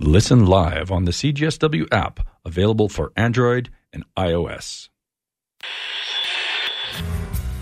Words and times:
Listen 0.00 0.46
live 0.46 0.92
on 0.92 1.06
the 1.06 1.10
CJSW 1.10 1.88
app, 1.90 2.20
available 2.44 2.88
for 2.88 3.10
Android 3.16 3.68
and 3.92 4.04
iOS. 4.16 4.88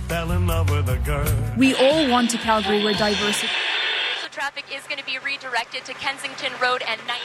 Fell 0.06 0.31
in 0.33 0.46
love 0.46 0.69
with 0.69 0.87
a 0.91 0.99
girl. 0.99 1.35
We 1.57 1.75
all 1.77 2.11
want 2.11 2.35
a 2.35 2.37
Calgary 2.37 2.85
where 2.85 2.93
diversity. 2.93 3.51
So 4.21 4.29
traffic 4.29 4.67
is 4.71 4.83
going 4.87 4.99
to 4.99 5.07
be 5.07 5.19
redirected 5.25 5.87
to 5.87 5.94
Kensington 5.94 6.53
Road 6.61 6.83
and 6.87 7.01
9. 7.07 7.17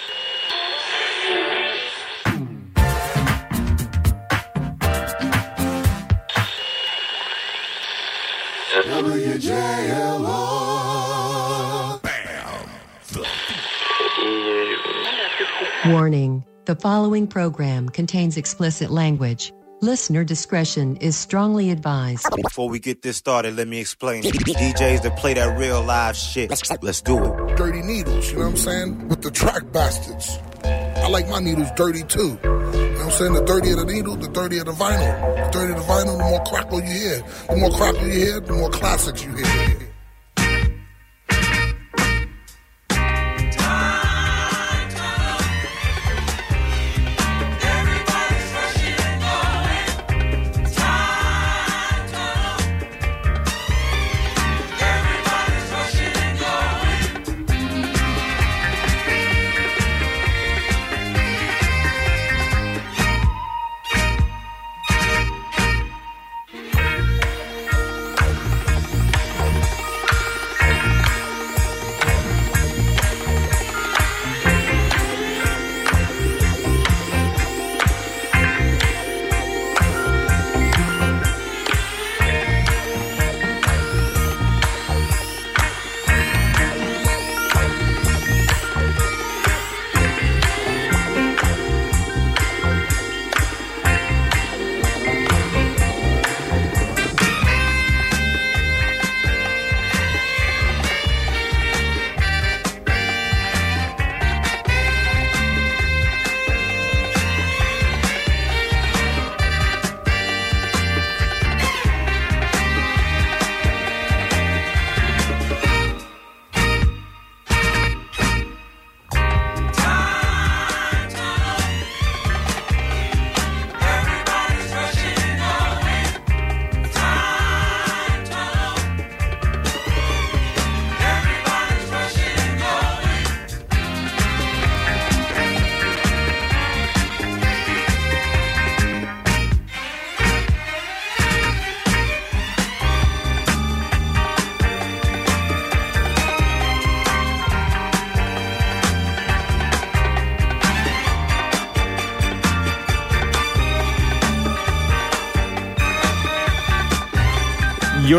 Warning 15.92 16.46
the 16.66 16.76
following 16.76 17.28
program 17.28 17.90
contains 17.90 18.38
explicit 18.38 18.92
language. 18.92 19.52
Listener 19.82 20.24
discretion 20.24 20.96
is 20.98 21.18
strongly 21.18 21.70
advised. 21.70 22.30
Before 22.42 22.70
we 22.70 22.80
get 22.80 23.02
this 23.02 23.18
started, 23.18 23.58
let 23.58 23.68
me 23.68 23.80
explain. 23.82 24.24
DJs 24.24 25.02
that 25.02 25.18
play 25.18 25.34
that 25.34 25.58
real 25.58 25.84
live 25.84 26.16
shit. 26.16 26.50
Let's 26.82 27.02
do 27.02 27.22
it. 27.22 27.58
dirty 27.58 27.82
needles, 27.82 28.32
you 28.32 28.38
know 28.38 28.44
what 28.46 28.52
I'm 28.52 28.58
saying? 28.58 29.08
With 29.10 29.22
the 29.22 29.32
track 29.32 29.70
bastards. 29.74 30.40
I 30.64 31.10
like 31.10 31.28
my 31.28 31.40
needles 31.40 31.70
dirty 31.76 32.04
too. 32.04 32.40
You 32.42 32.50
know 32.50 32.70
what 32.72 33.02
I'm 33.02 33.12
saying? 33.12 33.34
The 33.34 33.44
dirtier 33.44 33.76
the 33.76 33.86
needle, 33.86 34.16
the 34.16 34.30
dirtier 34.30 34.64
the 34.64 34.72
vinyl. 34.72 35.46
The 35.46 35.52
dirtier 35.52 35.76
the 35.76 35.82
vinyl, 35.82 36.18
the 36.18 36.24
more 36.24 36.44
crackle 36.46 36.80
you 36.80 36.86
hear. 36.86 37.24
The 37.50 37.58
more 37.58 37.72
crackle 37.72 38.08
you 38.08 38.14
hear, 38.14 38.40
the 38.40 38.54
more 38.54 38.70
classics 38.70 39.26
you 39.26 39.36
hear. 39.36 39.91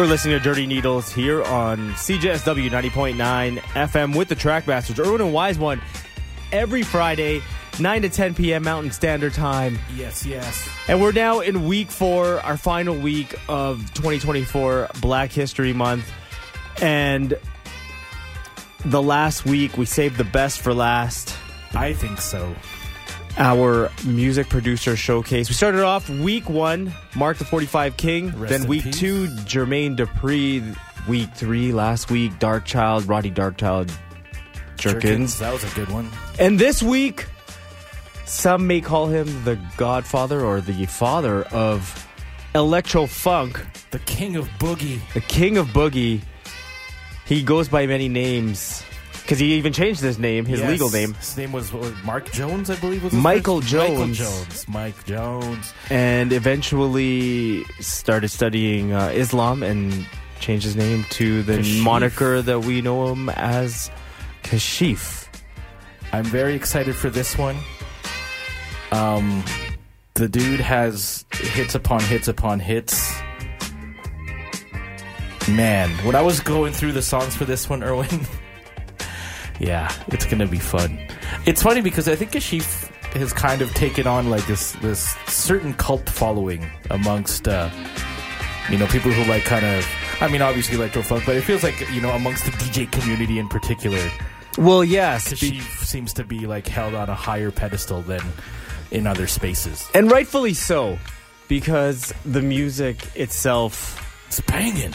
You're 0.03 0.09
listening 0.09 0.37
to 0.37 0.43
Dirty 0.43 0.67
Needles 0.67 1.13
here 1.13 1.45
on 1.45 1.93
CJSW 1.93 2.69
90.9 2.71 3.59
FM 3.59 4.17
with 4.17 4.27
the 4.27 4.35
Track 4.35 4.67
Bastards. 4.67 4.99
Erwin 4.99 5.21
and 5.21 5.33
Wise 5.33 5.61
One 5.61 5.81
every 6.51 6.83
Friday, 6.83 7.41
9 7.79 8.03
to 8.03 8.09
10 8.09 8.35
p.m. 8.35 8.65
Mountain 8.65 8.91
Standard 8.91 9.33
Time. 9.33 9.79
Yes, 9.95 10.27
yes. 10.27 10.69
And 10.89 11.01
we're 11.01 11.13
now 11.13 11.39
in 11.39 11.69
week 11.69 11.89
four, 11.89 12.41
our 12.41 12.57
final 12.57 12.97
week 12.97 13.39
of 13.49 13.79
2024 13.95 14.91
Black 15.01 15.31
History 15.31 15.73
Month. 15.73 16.11
And 16.81 17.39
the 18.85 19.01
last 19.01 19.45
week, 19.45 19.79
we 19.79 19.85
saved 19.85 20.17
the 20.17 20.25
best 20.25 20.63
for 20.63 20.75
last. 20.75 21.37
I 21.75 21.93
think 21.93 22.21
so. 22.21 22.57
Our 23.39 23.91
music 24.05 24.49
producer 24.51 24.95
showcase. 24.95 25.49
We 25.49 25.55
started 25.55 25.83
off 25.83 26.09
week 26.11 26.49
one, 26.51 26.93
Mark 27.17 27.39
the 27.39 27.45
45 27.45 27.97
King. 27.97 28.39
Rest 28.39 28.51
then 28.53 28.69
week 28.69 28.85
peace. 28.85 28.99
two, 28.99 29.27
Jermaine 29.47 29.97
Dupri. 29.97 30.77
Week 31.09 31.29
three, 31.35 31.73
last 31.73 32.13
week, 32.13 32.39
Dark 32.39 32.65
Child, 32.65 33.09
Roddy 33.09 33.31
dark 33.31 33.57
Darkchild, 33.57 33.91
Jerkins. 34.77 35.37
That 35.41 35.53
was 35.53 35.65
a 35.65 35.75
good 35.75 35.89
one. 35.89 36.09
And 36.39 36.61
this 36.61 36.81
week, 36.81 37.27
some 38.25 38.69
may 38.69 38.81
call 38.81 39.09
him 39.09 39.27
the 39.43 39.59
godfather 39.77 40.41
or 40.43 40.61
the 40.61 40.87
father 40.87 41.43
of 41.45 42.07
electro 42.55 43.07
funk, 43.07 43.65
The 43.91 43.99
King 44.01 44.37
of 44.37 44.47
Boogie. 44.61 45.01
the 45.13 45.23
king 45.23 45.57
of 45.57 45.69
boogie. 45.69 46.21
He 47.25 47.43
goes 47.43 47.69
by 47.69 47.87
many 47.87 48.09
names 48.09 48.85
because 49.33 49.41
he 49.41 49.55
even 49.55 49.73
changed 49.73 50.03
his 50.03 50.19
name, 50.19 50.45
his 50.45 50.61
Yes. 50.61 50.69
legal 50.69 50.91
name, 50.91 51.15
His 51.15 51.39
name 51.39 51.53
was, 51.53 51.73
was 51.73 51.91
Mark 52.05 52.31
Jones, 52.33 52.69
I 52.69 52.77
believe 52.77 53.03
was 53.03 53.15
his 53.15 53.23
Michael 53.23 53.63
first- 53.63 53.73
Michael 53.73 53.97
Jones. 53.97 54.19
Jones. 54.19 54.69
Mike 54.69 55.05
Jones. 55.07 55.73
and 55.89 56.35
eventually 56.35 57.65
started 57.81 58.29
studying 58.29 58.93
uh, 58.93 59.09
Islam 59.15 59.63
and 59.63 60.05
changed 60.39 60.65
his 60.67 60.77
name 60.77 61.07
to 61.13 61.43
the 61.45 61.55
Kashif. 61.61 61.83
moniker 61.83 62.43
that 62.43 62.61
we 62.61 62.83
know 62.83 63.11
him 63.11 63.31
as 63.31 63.91
Kashif. 64.43 65.29
I'm 66.13 66.25
very 66.25 66.55
excited 66.55 66.95
for 66.95 67.09
this 67.09 67.39
one. 67.39 67.57
Um, 68.91 69.43
the 70.13 70.29
dude 70.29 70.61
has 70.61 71.25
hits 71.33 71.75
upon 71.75 72.01
hits 72.03 72.29
upon 72.29 72.61
hits. 72.61 73.11
Man, 75.49 75.89
when 76.05 76.15
I 76.15 76.21
was 76.21 76.41
going 76.41 76.75
through 76.75 76.93
the 76.93 77.01
songs 77.03 77.35
for 77.35 77.47
this 77.47 77.71
one, 77.71 77.83
Erwin, 77.91 78.27
yeah, 79.63 79.93
it's 80.09 80.27
gonna 80.27 80.47
be 80.47 80.59
fun. 80.59 80.99
It's 81.47 81.63
funny 81.63 81.81
because 81.81 82.09
I 82.09 82.17
think 82.17 82.33
Kashif 82.33 82.89
has 83.15 83.33
kind 83.33 83.63
of 83.63 83.73
taken 83.75 84.07
on 84.07 84.29
like 84.31 84.47
this 84.47 84.73
this 84.83 85.15
certain 85.27 85.73
cult 85.75 86.09
following 86.09 86.69
amongst 86.91 87.47
uh, 87.49 87.71
you 88.71 88.77
know 88.79 88.87
people 88.89 89.11
who 89.13 89.25
like 89.31 89.45
kind 89.45 89.65
of. 89.65 89.87
I 90.21 90.29
mean, 90.29 90.43
obviously 90.43 90.77
electro 90.77 91.03
funk, 91.03 91.25
but 91.27 91.37
it 91.37 91.43
feels 91.43 91.63
like 91.63 91.81
you 91.93 92.01
know 92.01 92.11
amongst 92.11 92.45
the 92.45 92.51
DJ 92.53 92.91
community 92.91 93.39
in 93.39 93.49
particular. 93.49 94.01
Well, 94.59 94.85
yes, 94.85 95.33
Kashif 95.33 95.85
seems 95.85 96.13
to 96.15 96.25
be 96.25 96.47
like 96.47 96.67
held 96.67 96.95
on 96.95 97.09
a 97.09 97.15
higher 97.15 97.51
pedestal 97.51 98.03
than 98.03 98.21
in 98.91 99.07
other 99.07 99.27
spaces. 99.27 99.89
and 99.95 100.11
rightfully 100.11 100.53
so, 100.55 100.99
because 101.49 102.13
the 102.27 102.43
music 102.43 102.97
itself 103.17 103.99
It's 104.29 104.41
banging. 104.41 104.95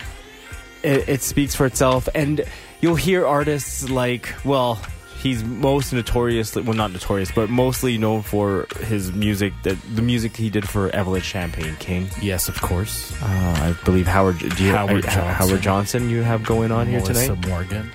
it, 0.84 1.10
it 1.10 1.22
speaks 1.24 1.56
for 1.56 1.66
itself 1.66 2.08
and 2.14 2.46
you'll 2.82 2.96
hear 2.96 3.26
artists 3.26 3.90
like 3.90 4.34
well 4.46 4.80
he's 5.20 5.44
most 5.44 5.94
notoriously 5.94 6.62
well 6.62 6.76
not 6.76 6.92
notorious 6.92 7.32
but 7.32 7.50
mostly 7.50 7.98
known 7.98 8.22
for 8.22 8.68
his 8.82 9.12
music 9.14 9.52
that 9.64 9.78
the 9.96 10.02
music 10.02 10.36
he 10.38 10.50
did 10.50 10.68
for 10.70 10.90
Evelyn 10.96 11.22
Champagne 11.22 11.76
King 11.80 12.08
Yes, 12.22 12.50
of 12.50 12.62
course. 12.62 13.12
uh, 13.22 13.26
I 13.26 13.76
believe 13.84 14.06
Howard 14.08 14.38
do 14.40 14.64
you, 14.64 14.72
Howard 14.72 15.06
uh, 15.06 15.10
Johnson. 15.10 15.24
Howard 15.48 15.62
Johnson 15.62 16.10
you 16.10 16.22
have 16.22 16.44
going 16.44 16.72
on 16.72 16.88
here 16.88 17.00
Meli'sa 17.02 17.26
tonight 17.36 17.48
Morgan. 17.48 17.92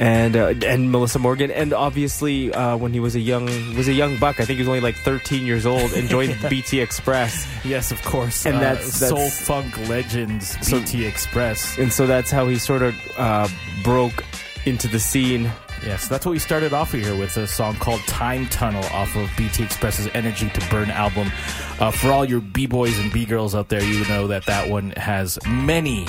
And 0.00 0.34
uh, 0.34 0.46
and 0.66 0.88
Meli'sa 0.90 1.20
Morgan, 1.20 1.50
and 1.50 1.74
obviously 1.74 2.50
uh, 2.54 2.74
when 2.78 2.94
he 2.94 3.00
was 3.00 3.14
a 3.16 3.20
young 3.20 3.44
was 3.76 3.86
a 3.86 3.92
young 3.92 4.16
buck, 4.16 4.40
I 4.40 4.46
think 4.46 4.56
he 4.56 4.62
was 4.62 4.68
only 4.68 4.80
like 4.80 4.96
13 4.96 5.44
years 5.44 5.66
old, 5.66 5.92
and 5.92 6.08
joined 6.08 6.38
BT 6.48 6.80
Express. 6.80 7.46
Yes, 7.66 7.92
of 7.92 8.00
course. 8.02 8.46
And 8.46 8.56
Uh, 8.56 8.60
that's- 8.60 8.98
that's- 8.98 9.10
Soul 9.10 9.28
Funk 9.62 9.76
Legends 9.90 10.56
So- 10.66 10.80
BT 10.80 11.04
Express. 11.04 11.76
and 11.76 11.92
so 11.92 12.06
that's 12.06 12.30
how 12.30 12.48
he 12.48 12.56
sort 12.56 12.80
of 12.80 12.94
uh, 13.18 13.46
broke 13.84 14.24
into 14.64 14.88
the 14.88 14.98
scene. 14.98 15.50
Yes, 15.84 16.08
that's 16.08 16.24
what 16.24 16.32
we 16.32 16.38
started 16.38 16.72
off 16.72 16.92
here 16.92 17.14
with 17.14 17.36
a 17.36 17.46
song 17.46 17.74
called 17.76 18.00
Time 18.06 18.46
Tunnel 18.48 18.84
off 18.92 19.14
of 19.16 19.30
BT 19.36 19.64
Express's 19.64 20.08
Energy 20.14 20.48
to 20.48 20.60
Burn 20.70 20.90
album. 20.90 21.30
Uh, 21.78 21.90
for 21.90 22.10
all 22.10 22.24
your 22.24 22.40
B-boys 22.40 22.98
and 22.98 23.12
B-girls 23.12 23.54
out 23.54 23.68
there, 23.68 23.82
you 23.82 24.06
know 24.08 24.26
that 24.28 24.46
that 24.46 24.68
one 24.70 24.92
has 24.96 25.38
many 25.46 26.06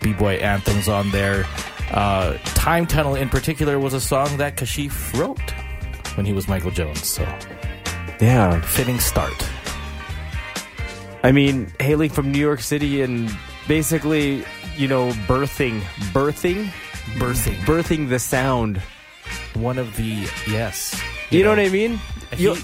B-boy 0.00 0.34
anthems 0.36 0.88
on 0.88 1.10
there. 1.10 1.44
Uh, 1.90 2.36
Time 2.54 2.86
Tunnel 2.86 3.14
in 3.16 3.28
particular 3.28 3.78
was 3.78 3.94
a 3.94 4.00
song 4.00 4.36
that 4.36 4.56
Kashif 4.56 5.12
wrote 5.18 5.40
when 6.16 6.24
he 6.26 6.32
was 6.32 6.46
Michael 6.48 6.70
Jones, 6.70 7.04
so 7.06 7.22
Yeah, 8.20 8.60
fitting 8.60 8.98
start. 9.00 9.34
I 11.22 11.32
mean, 11.32 11.70
hailing 11.80 12.10
from 12.10 12.32
New 12.32 12.38
York 12.38 12.60
City 12.60 13.02
and 13.02 13.30
basically, 13.68 14.44
you 14.76 14.88
know, 14.88 15.10
birthing, 15.26 15.80
birthing, 16.12 16.68
Birthing. 17.18 17.56
birthing 17.64 18.08
the 18.08 18.18
sound. 18.18 18.80
One 19.54 19.78
of 19.78 19.96
the, 19.96 20.28
yes. 20.48 20.98
You, 21.30 21.42
know, 21.44 21.50
what 21.50 21.58
I 21.58 21.68
mean? 21.68 21.98
He- 22.36 22.44
You 22.44 22.56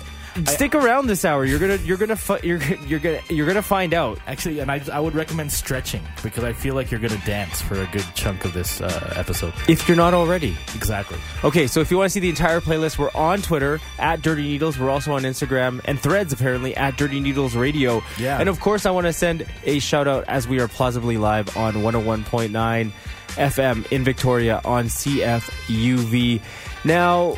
stick 0.47 0.75
around 0.75 1.07
this 1.07 1.25
hour. 1.25 1.45
You're 1.45 1.59
gonna, 1.59 1.77
you're 1.77 1.97
gonna, 1.97 2.17
fi- 2.17 2.41
you're, 2.43 2.63
you're 2.87 2.99
gonna, 3.01 3.21
you're 3.29 3.47
gonna 3.47 3.63
find 3.63 3.95
out. 3.95 4.19
Actually, 4.27 4.61
and 4.61 4.71
I, 4.71 4.83
I 4.93 5.01
would 5.01 5.15
recommend 5.15 5.53
stretching 5.53 6.03
because 6.23 6.45
I 6.45 6.53
feel 6.53 6.75
like 6.75 6.91
you're 6.91 7.01
going 7.01 7.19
to 7.19 7.27
dance 7.27 7.61
for 7.61 7.81
a 7.81 7.87
good 7.87 8.05
chunk 8.15 8.45
of 8.45 8.53
this 8.53 8.81
uh, 8.81 9.15
episode. 9.17 9.53
If 9.69 9.89
you're 9.89 9.97
not 9.97 10.15
already. 10.15 10.57
Exactly. 10.75 11.19
Okay, 11.45 11.67
so 11.67 11.81
if 11.81 11.91
you 11.91 11.97
want 11.97 12.07
to 12.07 12.13
see 12.13 12.21
the 12.21 12.29
entire 12.29 12.61
playlist, 12.61 12.99
we're 12.99 13.11
on 13.15 13.43
Twitter 13.43 13.81
at 13.99 14.23
Dirty 14.23 14.43
Needles. 14.43 14.79
We're 14.79 14.91
also 14.91 15.13
on 15.13 15.23
Instagram 15.23 15.81
and 15.85 15.99
Threads, 15.99 16.33
apparently 16.33 16.77
at 16.77 16.97
Dirty 16.97 17.21
Needles 17.21 17.55
Radio. 17.57 18.03
Yeah. 18.19 18.39
And 18.39 18.49
of 18.49 18.61
course, 18.61 18.87
I 18.87 18.91
want 18.91 19.07
to 19.07 19.13
send 19.13 19.47
a 19.65 19.79
shout 19.79 20.07
out 20.09 20.25
as 20.29 20.47
we 20.49 20.61
are 20.61 20.69
plausibly 20.69 21.17
live 21.19 21.57
on 21.57 21.75
101.9 21.75 22.93
FM 23.37 23.93
in 23.93 24.05
Victoria 24.05 24.61
on 24.65 24.87
CFUV. 24.87 26.41
Now, 26.85 27.37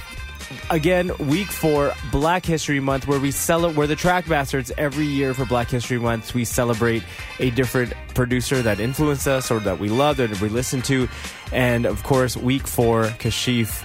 again, 0.71 1.11
week 1.19 1.49
four, 1.49 1.93
Black 2.11 2.45
History 2.45 2.81
Month, 2.81 3.07
where 3.07 3.19
we 3.21 3.31
sell 3.31 3.61
celebrate, 3.61 3.77
where 3.79 3.87
the 3.87 3.97
Track 3.97 4.27
Bastards 4.29 4.71
every 4.79 5.07
year 5.07 5.35
for 5.35 5.45
Black 5.45 5.69
History 5.71 5.99
Month, 5.99 6.35
we 6.35 6.45
celebrate 6.45 7.03
a 7.39 7.51
different 7.51 7.93
producer 8.15 8.63
that 8.63 8.79
influenced 8.81 9.27
us 9.27 9.51
or 9.51 9.59
that 9.61 9.79
we 9.79 9.89
loved 9.89 10.21
or 10.21 10.27
that 10.27 10.41
we 10.41 10.49
listened 10.49 10.85
to. 10.87 11.09
And 11.53 11.87
of 11.87 12.03
course, 12.03 12.37
week 12.37 12.67
four, 12.67 13.05
Kashif. 13.05 13.85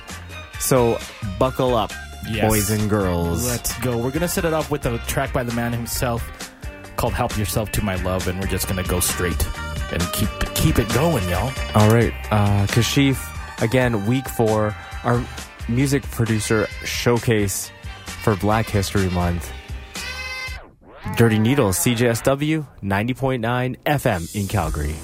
So 0.60 1.00
buckle 1.40 1.76
up, 1.76 1.92
Yes. 2.30 2.50
boys 2.50 2.70
and 2.70 2.90
girls. 2.90 3.46
Let's 3.48 3.78
go. 3.80 3.98
We're 3.98 4.10
going 4.12 4.22
to 4.22 4.28
set 4.28 4.46
it 4.46 4.54
off 4.54 4.70
with 4.72 4.86
a 4.86 4.98
track 5.00 5.34
by 5.34 5.44
the 5.44 5.54
man 5.54 5.74
himself 5.74 6.54
called 6.96 7.14
Help 7.14 7.38
Yourself 7.38 7.72
to 7.74 7.84
My 7.84 7.96
Love, 7.96 8.28
and 8.28 8.40
we're 8.40 8.48
just 8.48 8.68
going 8.70 8.82
to 8.82 8.90
go 8.90 9.00
straight 9.00 9.46
and 9.92 10.02
keep 10.14 10.30
keep 10.56 10.80
it 10.80 10.88
going, 10.94 11.28
y'all. 11.30 11.52
All 11.76 11.90
right, 11.90 12.14
uh, 12.32 12.66
Kashif, 12.68 13.18
again, 13.62 14.06
week 14.06 14.28
four, 14.30 14.74
our 15.04 15.22
music 15.70 16.04
producer 16.04 16.68
showcase 16.84 17.72
for 18.06 18.36
Black 18.36 18.68
History 18.68 19.10
Month. 19.10 19.52
Dirty 21.18 21.40
Needles, 21.40 21.78
CJSW 21.80 22.66
90.9 22.82 23.78
FM 23.86 24.36
in 24.36 24.48
Calgary. 24.48 24.96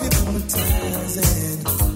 Hypnotizing. 0.00 1.93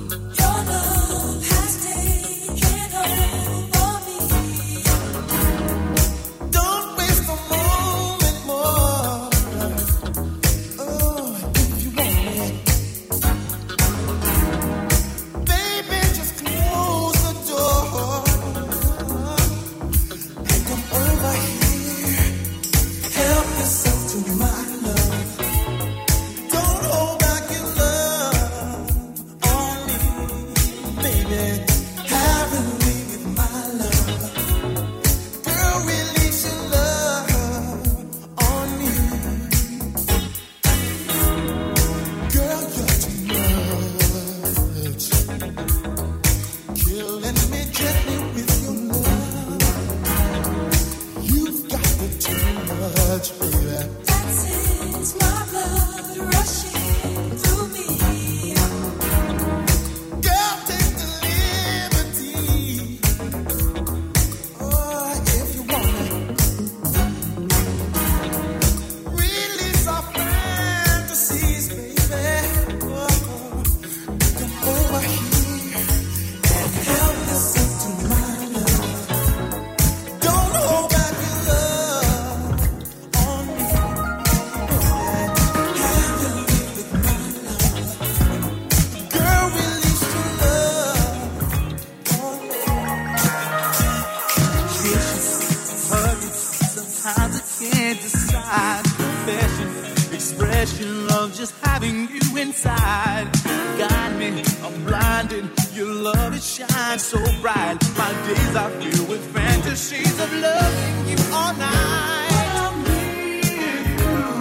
Shines 106.58 107.04
so 107.04 107.18
bright. 107.40 107.78
My 107.96 108.12
days 108.26 108.56
are 108.56 108.70
filled 108.80 109.08
with 109.08 109.24
fantasies 109.32 110.18
of 110.20 110.32
loving 110.32 111.08
you 111.08 111.18
all 111.32 111.54
night. 111.54 112.72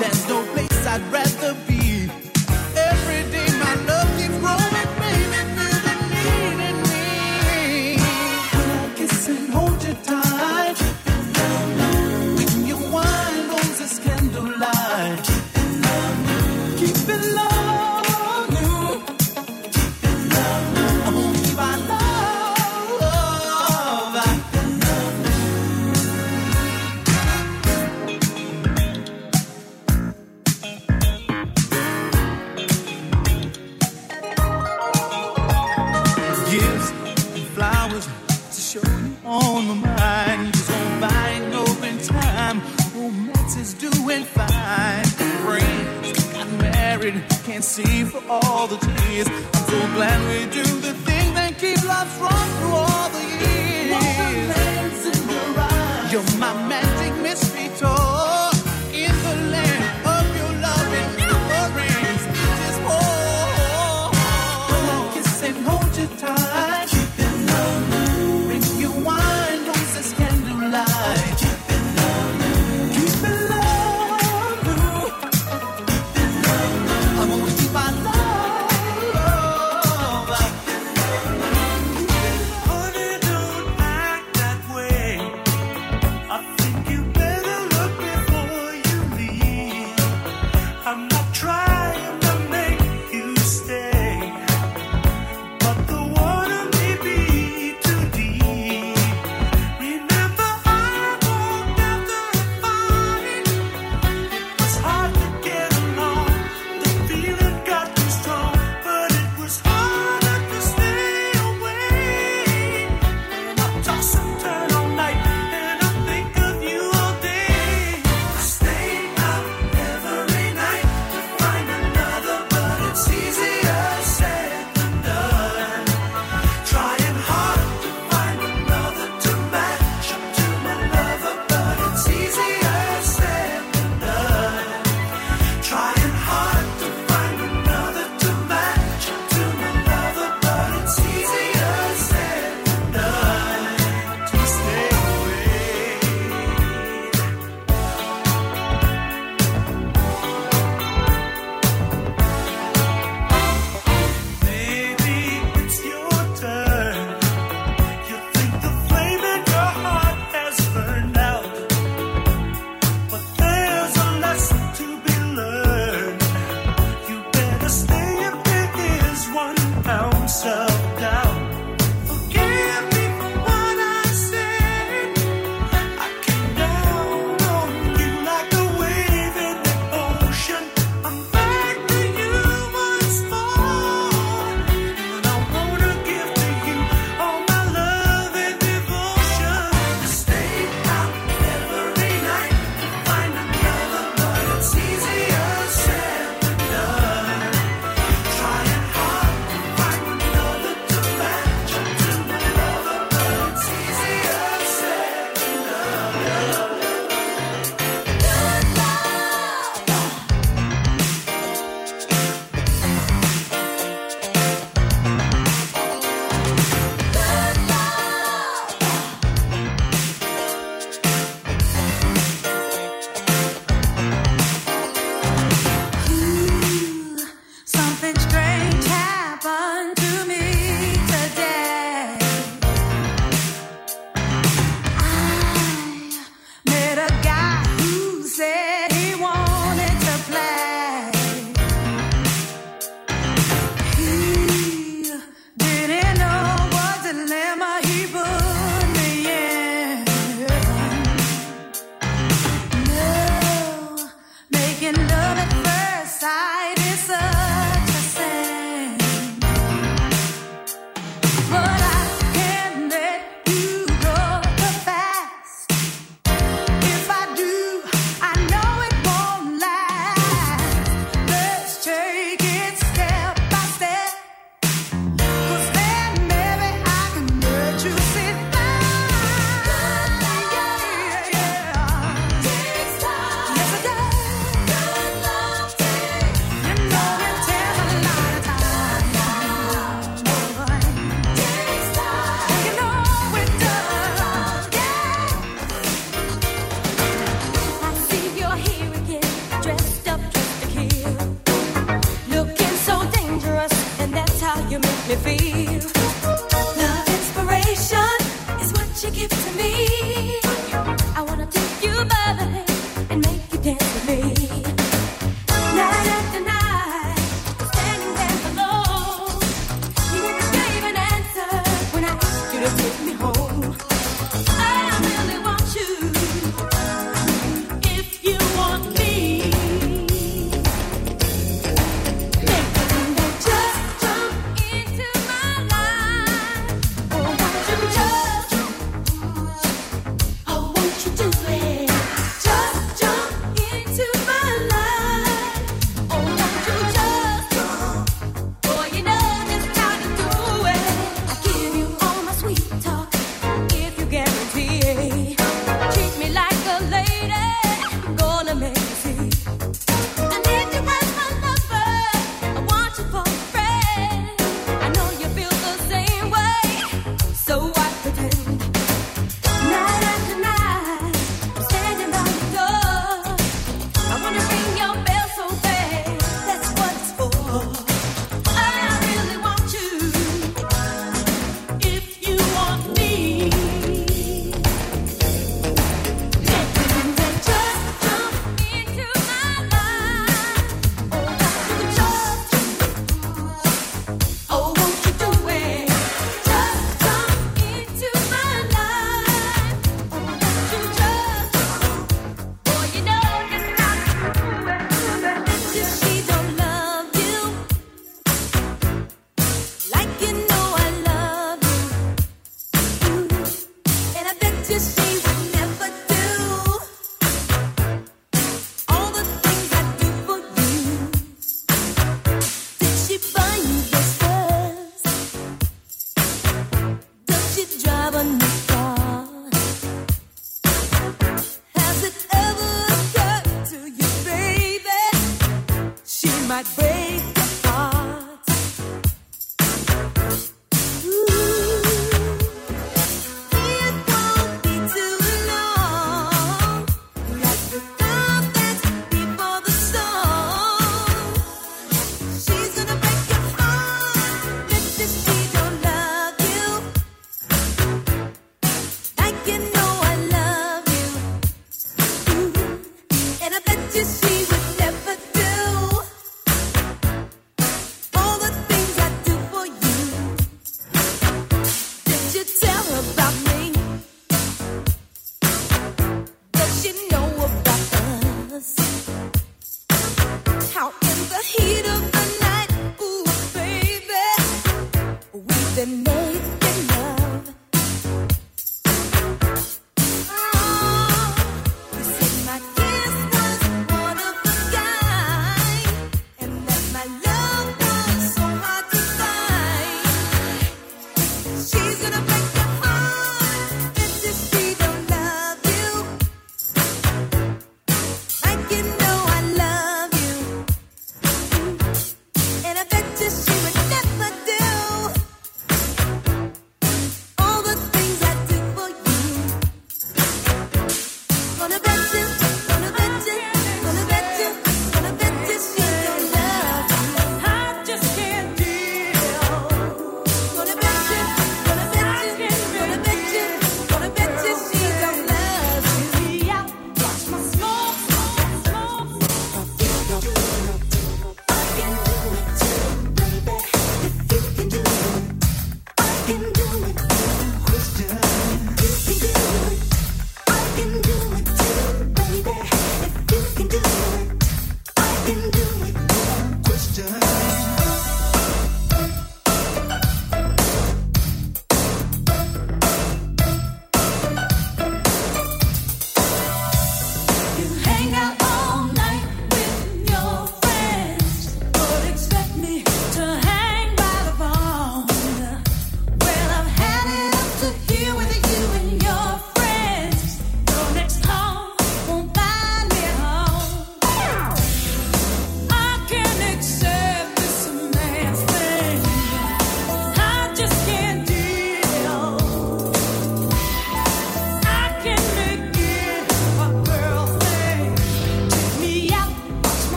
There's 0.00 0.28
no 0.28 0.42
place 0.52 0.86
I'd 0.86 1.02
rather 1.12 1.25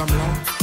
Hi, 0.00 0.06
Did 0.06 0.59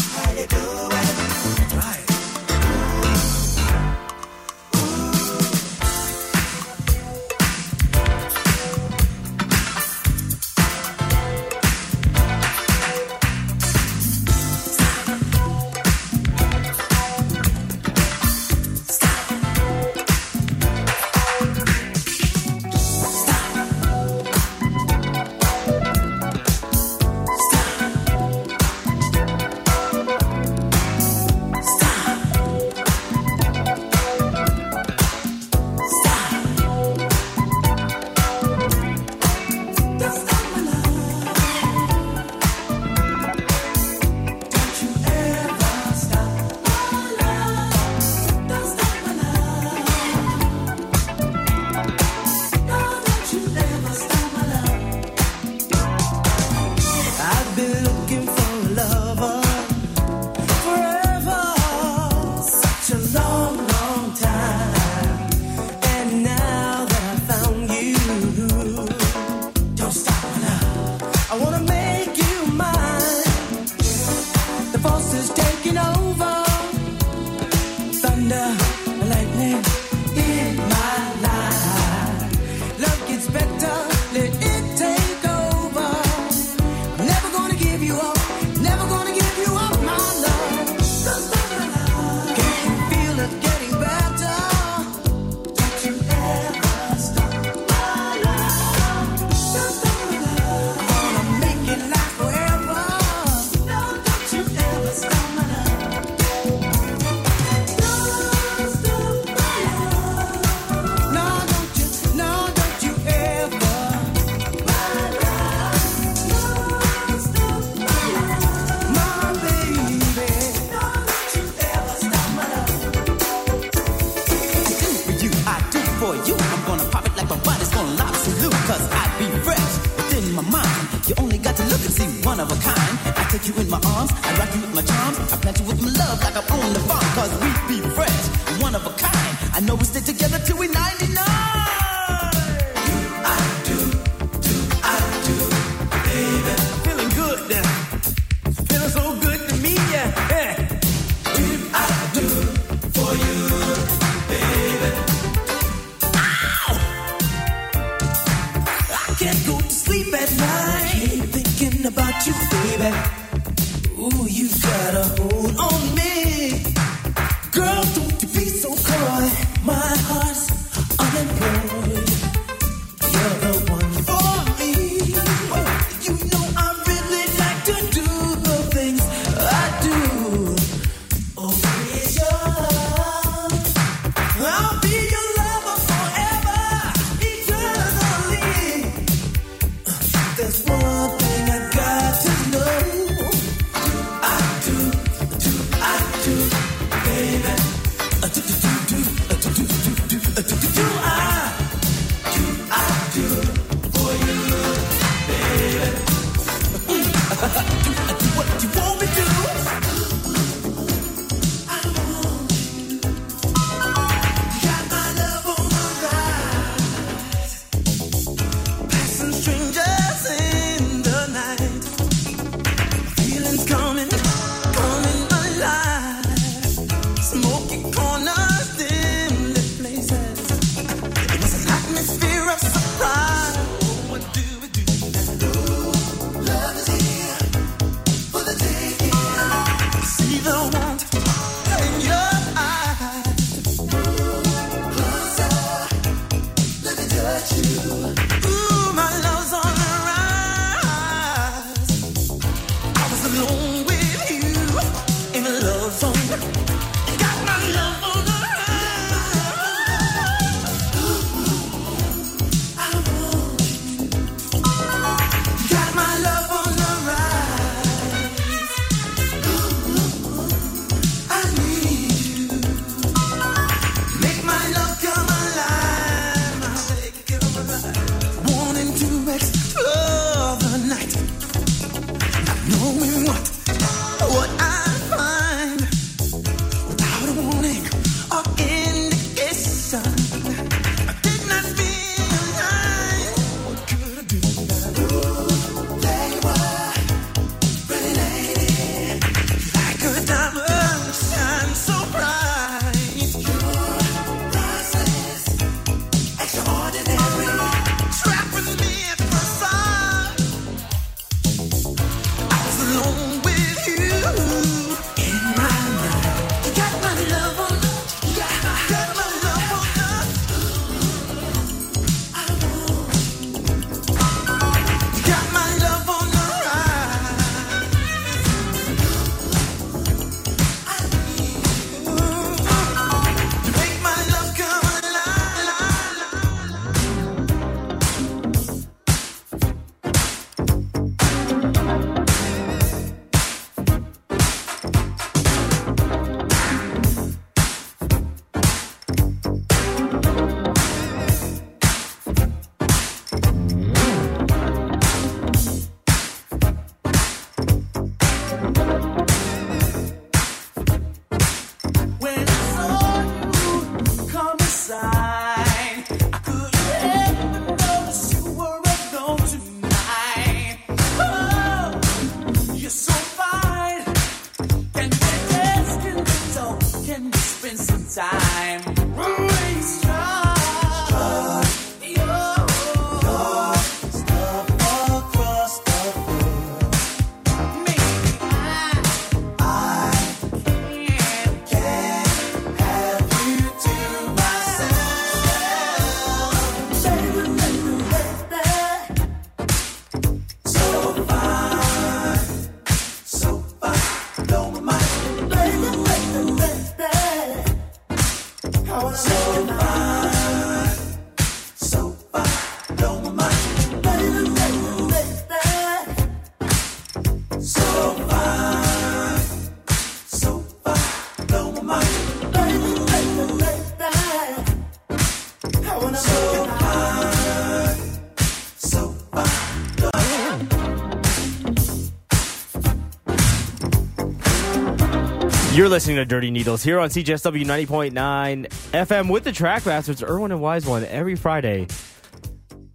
You're 435.88 435.94
listening 435.94 436.18
to 436.18 436.26
Dirty 436.26 436.52
Needles 436.52 436.84
here 436.84 437.00
on 437.00 437.08
CJSW 437.08 437.64
90.9 437.64 438.68
FM 438.92 439.32
with 439.32 439.46
the 439.46 439.54
Track 439.54 439.86
Bastards, 439.86 440.22
Irwin 440.22 440.52
and 440.52 440.60
Wise 440.60 440.86
One, 440.86 441.06
every 441.06 441.38
Friday, 441.38 441.88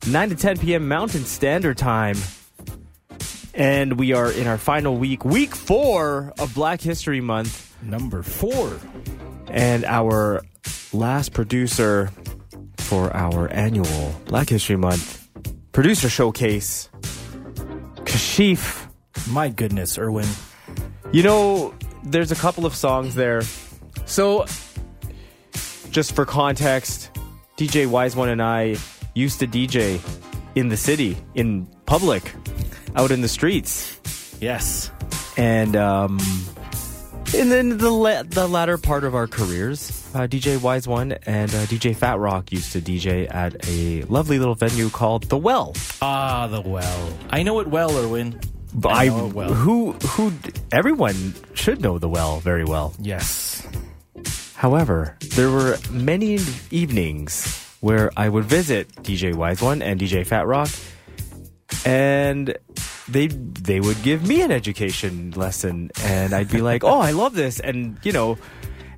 9 0.07 0.29
to 0.29 0.35
10 0.35 0.59
p.m. 0.59 0.89
Mountain 0.89 1.25
Standard 1.25 1.79
Time. 1.79 2.19
And 3.55 3.99
we 3.99 4.13
are 4.13 4.31
in 4.31 4.47
our 4.47 4.59
final 4.59 4.99
week, 4.99 5.25
week 5.25 5.55
four 5.55 6.35
of 6.39 6.55
Black 6.55 6.83
History 6.83 7.23
Month. 7.23 7.75
Number 7.81 8.23
four. 8.23 8.79
And 9.47 9.87
our 9.87 10.43
last 10.93 11.33
producer 11.33 12.11
for 12.77 13.11
our 13.17 13.49
annual 13.49 14.15
Black 14.27 14.51
History 14.51 14.77
Month 14.77 15.31
producer 15.73 16.11
showcase, 16.11 16.91
Kashif. 18.05 18.87
My 19.31 19.49
goodness, 19.49 19.97
Irwin. 19.97 20.29
You 21.11 21.23
know, 21.23 21.75
there's 22.05 22.33
a 22.33 22.37
couple 22.37 22.67
of 22.67 22.75
songs 22.75 23.15
there. 23.15 23.43
So, 24.07 24.47
just 25.91 26.15
for 26.15 26.25
context, 26.25 27.11
DJ 27.57 27.87
Wise 27.87 28.17
One 28.17 28.29
and 28.29 28.43
I 28.43 28.77
used 29.15 29.41
to 29.41 29.47
DJ 29.47 30.01
in 30.55 30.69
the 30.69 30.77
city, 30.77 31.17
in 31.35 31.67
public, 31.87 32.35
out 32.97 33.11
in 33.11 33.21
the 33.21 33.29
streets. 33.29 33.99
Yes. 34.41 34.91
And 35.37 35.77
um, 35.77 36.19
and 37.35 37.51
then 37.51 37.79
the 37.79 37.91
la- 37.91 38.23
the 38.25 38.47
latter 38.47 38.77
part 38.77 39.05
of 39.05 39.15
our 39.15 39.27
careers, 39.27 39.91
uh, 40.15 40.27
DJ 40.27 40.61
Wise 40.61 40.87
One 40.87 41.13
and 41.13 41.51
uh, 41.55 41.65
DJ 41.65 41.97
Fat 41.97 42.19
Rock 42.19 42.53
used 42.53 42.73
to 42.73 42.81
DJ 42.81 43.33
at 43.33 43.67
a 43.69 44.03
lovely 44.05 44.39
little 44.39 44.55
venue 44.55 44.91
called 44.91 45.25
The 45.25 45.39
Well. 45.39 45.75
Ah, 46.03 46.47
the 46.49 46.61
well. 46.61 47.13
I 47.31 47.43
know 47.43 47.61
it 47.61 47.69
well, 47.69 47.97
Irwin. 47.97 48.39
I 48.85 49.05
I, 49.05 49.09
know 49.09 49.27
it 49.29 49.35
well. 49.35 49.53
who 49.53 49.93
who 49.93 50.33
everyone 50.73 51.35
should 51.55 51.81
know 51.81 51.99
The 51.99 52.09
Well 52.09 52.41
very 52.41 52.65
well. 52.65 52.95
Yes. 52.99 53.67
However, 54.55 55.17
there 55.35 55.51
were 55.51 55.77
many 55.91 56.39
evenings 56.71 57.59
where 57.81 58.11
I 58.17 58.29
would 58.29 58.45
visit 58.45 58.89
DJ 59.03 59.35
Wise 59.35 59.61
One 59.61 59.83
and 59.83 60.01
DJ 60.01 60.25
Fat 60.27 60.47
Rock, 60.47 60.71
and 61.85 62.57
they 63.09 63.27
they 63.27 63.81
would 63.81 64.01
give 64.03 64.27
me 64.27 64.43
an 64.43 64.51
education 64.53 65.33
lesson, 65.33 65.91
and 66.05 66.33
I'd 66.33 66.49
be 66.51 66.61
like, 66.63 66.85
"Oh, 66.85 67.01
I 67.01 67.11
love 67.11 67.35
this," 67.35 67.61
and 67.61 67.99
you 68.03 68.13
know. 68.13 68.39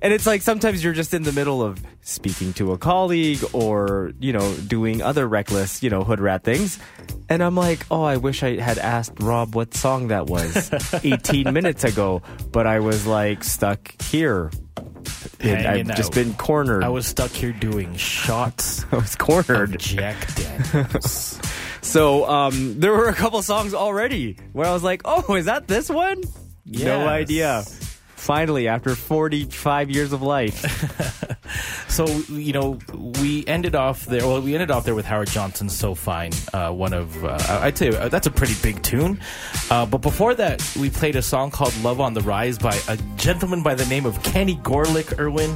And 0.05 0.13
it's 0.13 0.27
like 0.27 0.43
sometimes 0.43 0.85
you're 0.85 0.93
just 0.93 1.15
in 1.15 1.23
the 1.23 1.33
middle 1.33 1.63
of 1.63 1.83
speaking 2.03 2.53
to 2.55 2.73
a 2.73 2.79
colleague 2.79 3.43
or, 3.55 4.13
you 4.21 4.35
know, 4.35 4.55
doing 4.57 5.01
other 5.01 5.27
reckless, 5.27 5.83
you 5.83 5.89
know, 5.89 6.05
hood 6.05 6.21
rat 6.21 6.45
things. 6.45 6.79
And 7.31 7.43
I'm 7.43 7.55
like, 7.55 7.87
oh, 7.91 8.03
I 8.03 8.19
wish 8.19 8.43
I 8.43 8.61
had 8.61 8.77
asked 8.77 9.15
Rob 9.23 9.55
what 9.55 9.73
song 9.73 10.09
that 10.09 10.27
was 10.27 10.71
18 11.05 11.51
minutes 11.55 11.85
ago. 11.85 12.21
But 12.53 12.67
I 12.67 12.81
was 12.81 13.07
like 13.07 13.43
stuck 13.43 13.99
here. 14.03 14.51
I've 15.43 15.97
just 15.97 16.13
been 16.13 16.35
cornered. 16.35 16.85
I 16.85 16.91
was 16.91 17.07
stuck 17.07 17.31
here 17.31 17.53
doing 17.53 17.97
shots. 17.97 18.85
I 18.93 18.97
was 18.97 19.17
cornered. 19.17 19.79
Jack 19.79 20.35
Daniels. 20.35 21.41
So 21.85 22.27
um, 22.27 22.81
there 22.81 22.93
were 22.93 23.11
a 23.11 23.15
couple 23.15 23.43
songs 23.43 23.75
already 23.75 24.39
where 24.55 24.67
I 24.67 24.73
was 24.73 24.83
like, 24.83 25.03
"Oh, 25.05 25.35
is 25.35 25.45
that 25.45 25.69
this 25.69 25.91
one?" 25.91 26.23
No 26.65 27.07
idea. 27.07 27.63
Finally, 28.25 28.69
after 28.69 28.95
45 28.95 29.91
years 29.91 30.13
of 30.13 30.23
life, 30.23 30.65
So 31.89 32.07
you 32.31 32.53
know, 32.53 32.79
we 33.21 33.45
ended 33.47 33.75
off 33.77 34.07
there. 34.07 34.27
Well, 34.27 34.41
we 34.41 34.55
ended 34.55 34.71
off 34.73 34.85
there 34.85 34.97
with 34.97 35.05
Howard 35.07 35.29
Johnson's 35.29 35.77
"So 35.77 35.95
Fine," 35.95 36.33
uh, 36.53 36.73
one 36.73 36.93
of 36.93 37.25
uh, 37.25 37.39
I'd 37.63 37.79
say 37.79 37.89
uh, 37.91 38.09
that's 38.09 38.27
a 38.27 38.31
pretty 38.33 38.55
big 38.63 38.83
tune. 38.83 39.21
Uh, 39.71 39.87
but 39.87 39.99
before 39.99 40.35
that, 40.35 40.61
we 40.81 40.91
played 40.91 41.15
a 41.15 41.23
song 41.23 41.53
called 41.53 41.77
"Love 41.83 42.01
on 42.01 42.13
the 42.15 42.23
Rise" 42.23 42.59
by 42.59 42.77
a 42.89 42.97
gentleman 43.17 43.63
by 43.63 43.77
the 43.77 43.87
name 43.87 44.07
of 44.07 44.21
Kenny 44.25 44.57
Gorelick 44.57 45.17
Irwin, 45.21 45.51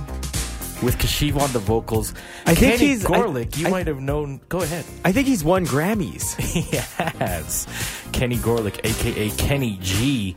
with 0.80 0.96
Kashif 0.98 1.36
on 1.40 1.50
the 1.52 1.58
vocals. 1.58 2.14
I 2.46 2.54
think 2.54 2.74
Kenny 2.76 2.86
he's- 2.92 3.04
I- 3.04 3.08
Gorelick. 3.08 3.56
you 3.58 3.66
I- 3.66 3.70
might 3.70 3.86
have 3.88 4.00
known. 4.00 4.40
Go 4.48 4.60
ahead. 4.60 4.84
I 5.04 5.10
think 5.10 5.26
he's 5.26 5.42
won 5.42 5.66
Grammys. 5.66 6.36
Yes, 7.20 7.66
Kenny 8.12 8.36
Gorelick, 8.36 8.78
aka 8.84 9.30
Kenny 9.30 9.78
G. 9.82 10.36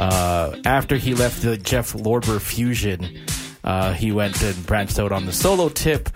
Uh, 0.00 0.56
after 0.64 0.96
he 0.96 1.14
left 1.14 1.42
the 1.42 1.58
Jeff 1.58 1.92
Lorber 1.92 2.40
fusion, 2.40 3.18
uh, 3.64 3.92
he 3.92 4.12
went 4.12 4.40
and 4.42 4.66
branched 4.66 4.98
out 4.98 5.12
on 5.12 5.26
the 5.26 5.32
solo 5.32 5.68
tip. 5.68 6.08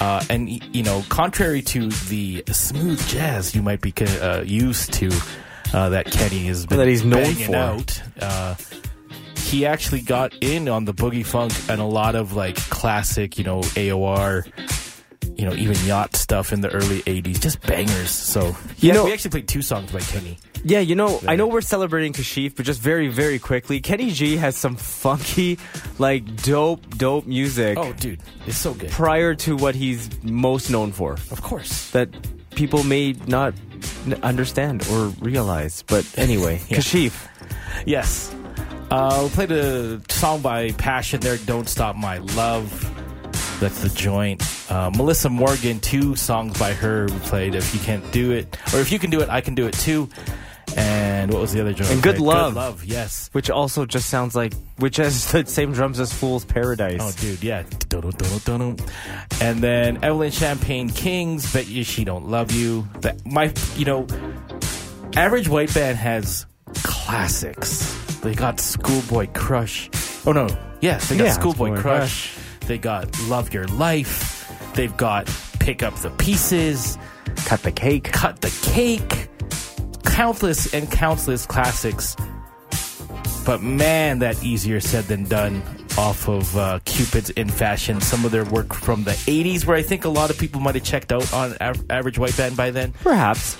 Uh, 0.00 0.22
and 0.28 0.50
you 0.76 0.82
know, 0.82 1.02
contrary 1.08 1.62
to 1.62 1.88
the 1.88 2.44
smooth 2.52 3.00
jazz 3.08 3.54
you 3.54 3.62
might 3.62 3.80
be 3.80 3.92
uh, 4.20 4.42
used 4.42 4.92
to, 4.92 5.10
uh, 5.72 5.88
that 5.88 6.10
Kenny 6.10 6.44
has 6.44 6.66
been 6.66 6.76
That 6.76 6.88
he's 6.88 7.04
known 7.06 7.34
for. 7.34 7.56
out. 7.56 8.02
Uh, 8.20 8.54
he 9.36 9.64
actually 9.64 10.02
got 10.02 10.34
in 10.42 10.68
on 10.68 10.84
the 10.84 10.92
boogie 10.92 11.24
funk 11.24 11.52
and 11.70 11.80
a 11.80 11.84
lot 11.84 12.14
of 12.14 12.34
like 12.34 12.56
classic, 12.68 13.38
you 13.38 13.44
know, 13.44 13.60
AOR, 13.60 14.46
you 15.42 15.48
know, 15.48 15.54
even 15.56 15.76
yacht 15.84 16.14
stuff 16.14 16.52
in 16.52 16.60
the 16.60 16.68
early 16.70 17.02
'80s, 17.02 17.40
just 17.40 17.60
bangers. 17.66 18.10
So 18.10 18.46
You 18.46 18.54
yeah, 18.78 18.92
know- 18.94 19.04
we 19.06 19.12
actually 19.12 19.32
played 19.32 19.48
two 19.48 19.60
songs 19.62 19.90
by 19.90 19.98
Kenny. 19.98 20.38
Yeah, 20.64 20.78
you 20.78 20.94
know, 20.94 21.20
I 21.26 21.34
know 21.34 21.48
we're 21.48 21.60
celebrating 21.60 22.12
Kashif, 22.12 22.54
but 22.54 22.64
just 22.64 22.80
very, 22.80 23.08
very 23.08 23.40
quickly, 23.40 23.80
Kenny 23.80 24.12
G 24.12 24.36
has 24.36 24.56
some 24.56 24.76
funky, 24.76 25.58
like 25.98 26.22
dope, 26.44 26.86
dope 26.96 27.26
music. 27.26 27.76
Oh, 27.76 27.92
dude, 27.94 28.20
it's 28.46 28.56
so 28.58 28.72
good. 28.72 28.90
Prior 28.92 29.34
to 29.34 29.56
what 29.56 29.74
he's 29.74 30.08
most 30.22 30.70
known 30.70 30.92
for, 30.92 31.14
Of 31.32 31.42
course. 31.42 31.90
that 31.90 32.08
people 32.54 32.84
may 32.84 33.14
not 33.26 33.54
understand 34.22 34.86
or 34.92 35.06
realize. 35.20 35.82
But 35.88 36.06
anyway, 36.16 36.60
Yeah. 36.68 36.78
Kashif. 36.78 37.12
Yes. 37.84 38.32
Uh, 38.88 39.22
we 39.24 39.30
played 39.30 39.50
a 39.50 40.00
song 40.12 40.42
by 40.42 40.70
Passion 40.72 41.18
there, 41.20 41.38
Don't 41.38 41.68
Stop 41.68 41.96
My 41.96 42.18
Love. 42.18 42.70
That's 43.62 43.80
the 43.80 43.90
joint. 43.90 44.42
Uh, 44.68 44.90
Meli'sa 44.90 45.30
Morgan, 45.30 45.78
two 45.78 46.16
songs 46.16 46.58
by 46.58 46.72
her. 46.72 47.06
We 47.06 47.18
played 47.20 47.54
If 47.54 47.72
You 47.72 47.78
Can't 47.78 48.10
Do 48.10 48.32
It, 48.32 48.58
or 48.74 48.80
If 48.80 48.90
You 48.90 48.98
Can 48.98 49.08
Do 49.08 49.20
It, 49.20 49.28
I 49.28 49.40
Can 49.40 49.54
Do 49.54 49.68
It 49.68 49.74
Too. 49.74 50.08
And 50.76 51.32
what 51.32 51.40
was 51.40 51.52
the 51.52 51.60
other 51.60 51.72
joint? 51.72 51.92
And 51.92 52.02
Good? 52.02 52.18
Love. 52.18 52.54
Good 52.54 52.58
Love, 52.58 52.84
yes. 52.84 53.30
Which 53.30 53.50
also 53.50 53.86
just 53.86 54.08
sounds 54.08 54.34
like, 54.34 54.52
which 54.78 54.96
has 54.96 55.30
the 55.32 55.46
same 55.46 55.72
drums 55.72 56.00
as 56.00 56.12
Fool's 56.12 56.44
Paradise. 56.44 56.98
Oh, 57.00 57.12
dude, 57.20 57.40
yeah. 57.44 57.62
Dun-dun-dun-dun-dun. 57.88 58.78
And 59.40 59.60
then 59.62 60.02
Evelyn 60.02 60.32
Champagne 60.32 60.88
Kings, 60.88 61.52
Bet 61.52 61.68
You 61.68 61.84
She 61.84 62.02
Don't 62.04 62.26
Love 62.26 62.50
You. 62.50 62.88
That 63.02 63.24
my, 63.24 63.54
you 63.76 63.84
know, 63.84 64.08
Average 65.14 65.48
White 65.48 65.72
Band 65.72 65.98
has 65.98 66.46
classics. 66.82 67.96
They 68.22 68.34
got 68.34 68.58
Schoolboy 68.58 69.28
Crush. 69.34 69.88
Oh 70.26 70.32
no, 70.32 70.48
yes, 70.80 71.08
they 71.08 71.16
got 71.16 71.24
Yeah, 71.26 71.32
Schoolboy 71.32 71.66
Schoolboy 71.66 71.80
Crush. 71.80 72.38
They 72.66 72.78
got 72.78 73.08
Love 73.22 73.52
Your 73.52 73.66
Life. 73.68 74.50
They've 74.74 74.96
got 74.96 75.26
Pick 75.58 75.82
Up 75.82 75.94
the 75.96 76.10
Pieces. 76.10 76.98
Cut 77.44 77.62
the 77.62 77.72
cake. 77.72 78.12
Cut 78.12 78.40
the 78.40 78.50
Cake. 78.62 79.28
Countless 80.04 80.72
and 80.74 80.90
countless 80.90 81.46
classics. 81.46 82.16
But 83.44 83.62
man, 83.62 84.20
that 84.20 84.42
easier 84.44 84.80
said 84.80 85.04
than 85.04 85.24
done 85.24 85.62
off 85.98 86.28
of 86.28 86.56
uh, 86.56 86.78
Cupid's 86.84 87.30
in 87.30 87.48
Fashion. 87.48 88.00
Some 88.00 88.24
of 88.24 88.30
their 88.30 88.44
work 88.44 88.72
from 88.72 89.04
the 89.04 89.12
80s, 89.12 89.66
where 89.66 89.76
I 89.76 89.82
think 89.82 90.04
a 90.04 90.08
lot 90.08 90.30
of 90.30 90.38
people 90.38 90.60
might 90.60 90.74
have 90.74 90.84
checked 90.84 91.12
out 91.12 91.32
on 91.32 91.56
Average 91.90 92.18
White 92.18 92.36
Band 92.36 92.56
by 92.56 92.70
then. 92.70 92.92
Perhaps. 93.02 93.58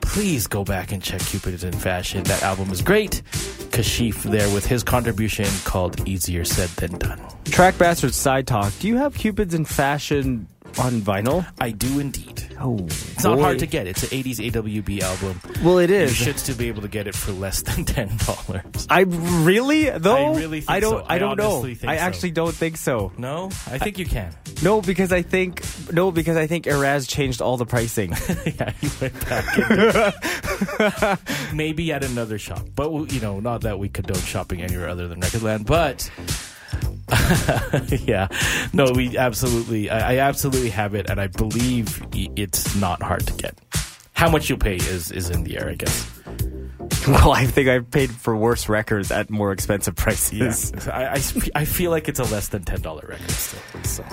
Please 0.00 0.46
go 0.46 0.64
back 0.64 0.92
and 0.92 1.02
check 1.02 1.20
Cupid's 1.20 1.64
in 1.64 1.72
Fashion. 1.72 2.22
That 2.24 2.42
album 2.42 2.70
is 2.70 2.82
great. 2.82 3.22
Kashif 3.70 4.22
there 4.22 4.48
with 4.54 4.66
his 4.66 4.84
contribution 4.84 5.46
called 5.64 6.06
Easier 6.06 6.44
Said 6.44 6.68
Than 6.70 6.98
Done. 6.98 7.20
Track 7.46 7.76
Bastards 7.78 8.16
Side 8.16 8.46
Talk. 8.46 8.72
Do 8.78 8.88
you 8.88 8.96
have 8.96 9.14
Cupids 9.14 9.54
in 9.54 9.64
Fashion 9.64 10.46
on 10.78 11.00
vinyl? 11.00 11.46
I 11.60 11.70
do 11.72 11.98
indeed. 11.98 12.43
Oh, 12.66 12.78
It's 12.86 13.22
not 13.22 13.38
hard 13.38 13.58
to 13.58 13.66
get. 13.66 13.86
It's 13.86 14.04
an 14.04 14.08
80s 14.08 14.50
AWB 14.50 15.02
album. 15.02 15.38
Well, 15.62 15.78
it 15.78 15.90
is. 15.90 16.18
You 16.18 16.24
should 16.24 16.38
still 16.38 16.56
be 16.56 16.68
able 16.68 16.80
to 16.80 16.88
get 16.88 17.06
it 17.06 17.14
for 17.14 17.32
less 17.32 17.60
than 17.60 17.84
$10. 17.84 18.86
I 18.88 19.00
really 19.44 19.90
though. 19.90 20.32
I 20.32 20.36
really 20.38 20.60
think 20.62 20.70
I 20.70 20.80
don't. 20.80 21.00
so. 21.00 21.06
I 21.06 21.16
I 21.16 21.18
don't 21.18 21.36
know. 21.36 21.62
I 21.64 21.74
so. 21.74 21.86
actually 21.88 22.30
don't 22.30 22.54
think 22.54 22.78
so. 22.78 23.12
No? 23.18 23.46
I 23.70 23.76
think 23.76 23.98
you 23.98 24.06
can. 24.06 24.34
No, 24.62 24.80
because 24.80 25.12
I 25.12 25.20
think 25.20 25.62
no, 25.92 26.10
because 26.10 26.38
I 26.38 26.46
think 26.46 26.64
Eraz 26.64 27.06
changed 27.08 27.42
all 27.42 27.58
the 27.58 27.66
pricing. 27.66 28.10
yeah, 28.46 28.72
you 28.80 28.90
went 29.00 29.28
back. 29.28 29.44
Maybe 31.54 31.92
at 31.92 32.02
another 32.02 32.38
shop, 32.38 32.64
but 32.74 32.90
you 33.12 33.20
know, 33.20 33.40
not 33.40 33.60
that 33.62 33.78
we 33.78 33.90
condone 33.90 34.16
shopping 34.22 34.62
anywhere 34.62 34.88
other 34.88 35.06
than 35.06 35.20
Recordland. 35.20 35.66
But 35.66 36.10
yeah, 38.06 38.28
no, 38.72 38.92
we 38.92 39.16
absolutely, 39.18 39.90
I, 39.90 40.14
I 40.14 40.18
absolutely 40.18 40.70
have 40.70 40.94
it, 40.94 41.10
and 41.10 41.20
I 41.20 41.26
believe 41.26 42.04
it's 42.12 42.74
not 42.76 43.02
hard 43.02 43.26
to 43.26 43.32
get. 43.34 43.58
How 44.14 44.30
much 44.30 44.48
you'll 44.48 44.58
pay 44.58 44.76
is 44.76 45.10
is 45.10 45.28
in 45.30 45.44
the 45.44 45.58
air, 45.58 45.68
I 45.68 45.74
guess. 45.74 46.10
well, 47.08 47.32
I 47.32 47.46
think 47.46 47.68
I've 47.68 47.90
paid 47.90 48.10
for 48.10 48.36
worse 48.36 48.68
records 48.68 49.10
at 49.10 49.28
more 49.28 49.52
expensive 49.52 49.96
prices. 49.96 50.72
I, 50.88 51.14
I, 51.14 51.22
I 51.54 51.64
feel 51.64 51.90
like 51.90 52.08
it's 52.08 52.20
a 52.20 52.24
less 52.24 52.48
than 52.48 52.62
ten 52.64 52.80
dollar 52.80 53.04
record 53.06 53.30
still. 53.30 53.82
So. 53.84 54.04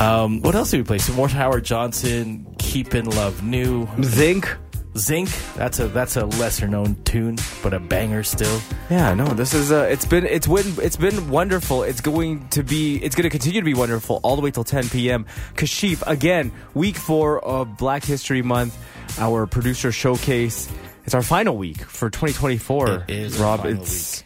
Um, 0.00 0.40
what 0.40 0.54
else 0.56 0.72
did 0.72 0.78
we 0.78 0.84
play? 0.84 0.98
Some 0.98 1.14
more 1.14 1.28
Howard 1.28 1.64
Johnson, 1.64 2.52
Keepin' 2.58 3.06
Love 3.10 3.44
New. 3.44 3.86
Zinc. 4.02 4.56
Zinc. 4.96 5.28
That's 5.56 5.80
a 5.80 5.88
that's 5.88 6.16
a 6.16 6.26
lesser 6.26 6.68
known 6.68 6.96
tune, 7.04 7.36
but 7.62 7.74
a 7.74 7.80
banger 7.80 8.22
still. 8.22 8.60
Yeah, 8.88 9.12
no, 9.14 9.26
this 9.26 9.52
is 9.52 9.72
uh, 9.72 9.88
it's 9.90 10.04
been 10.04 10.24
it's 10.24 10.46
been 10.46 10.74
it's 10.80 10.96
been 10.96 11.28
wonderful. 11.28 11.82
It's 11.82 12.00
going 12.00 12.48
to 12.50 12.62
be 12.62 12.96
it's 13.02 13.16
going 13.16 13.24
to 13.24 13.30
continue 13.30 13.60
to 13.60 13.64
be 13.64 13.74
wonderful 13.74 14.20
all 14.22 14.36
the 14.36 14.42
way 14.42 14.52
till 14.52 14.62
10 14.64 14.88
p.m. 14.90 15.26
Kashif 15.54 16.02
again, 16.06 16.52
week 16.74 16.96
four 16.96 17.44
of 17.44 17.76
Black 17.76 18.04
History 18.04 18.42
Month, 18.42 18.78
our 19.18 19.46
producer 19.46 19.90
showcase. 19.90 20.70
It's 21.04 21.14
our 21.14 21.22
final 21.22 21.56
week 21.56 21.82
for 21.82 22.08
2024. 22.08 23.04
It 23.08 23.10
is 23.10 23.38
Rob. 23.38 23.66
it's 23.66 24.22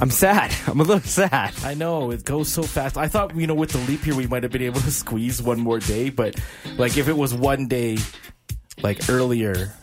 I'm 0.00 0.10
sad. 0.10 0.54
I'm 0.66 0.80
a 0.80 0.82
little 0.82 1.00
sad. 1.00 1.52
I 1.62 1.74
know 1.74 2.10
it 2.10 2.24
goes 2.24 2.48
so 2.50 2.62
fast. 2.62 2.96
I 2.96 3.06
thought 3.06 3.36
you 3.36 3.46
know 3.46 3.54
with 3.54 3.72
the 3.72 3.78
leap 3.78 4.06
year 4.06 4.16
we 4.16 4.26
might 4.26 4.44
have 4.44 4.52
been 4.52 4.62
able 4.62 4.80
to 4.80 4.90
squeeze 5.02 5.42
one 5.42 5.60
more 5.60 5.78
day, 5.78 6.08
but 6.08 6.40
like 6.78 6.96
if 6.96 7.06
it 7.08 7.16
was 7.16 7.34
one 7.34 7.68
day 7.68 7.98
like 8.82 9.10
earlier, 9.10 9.74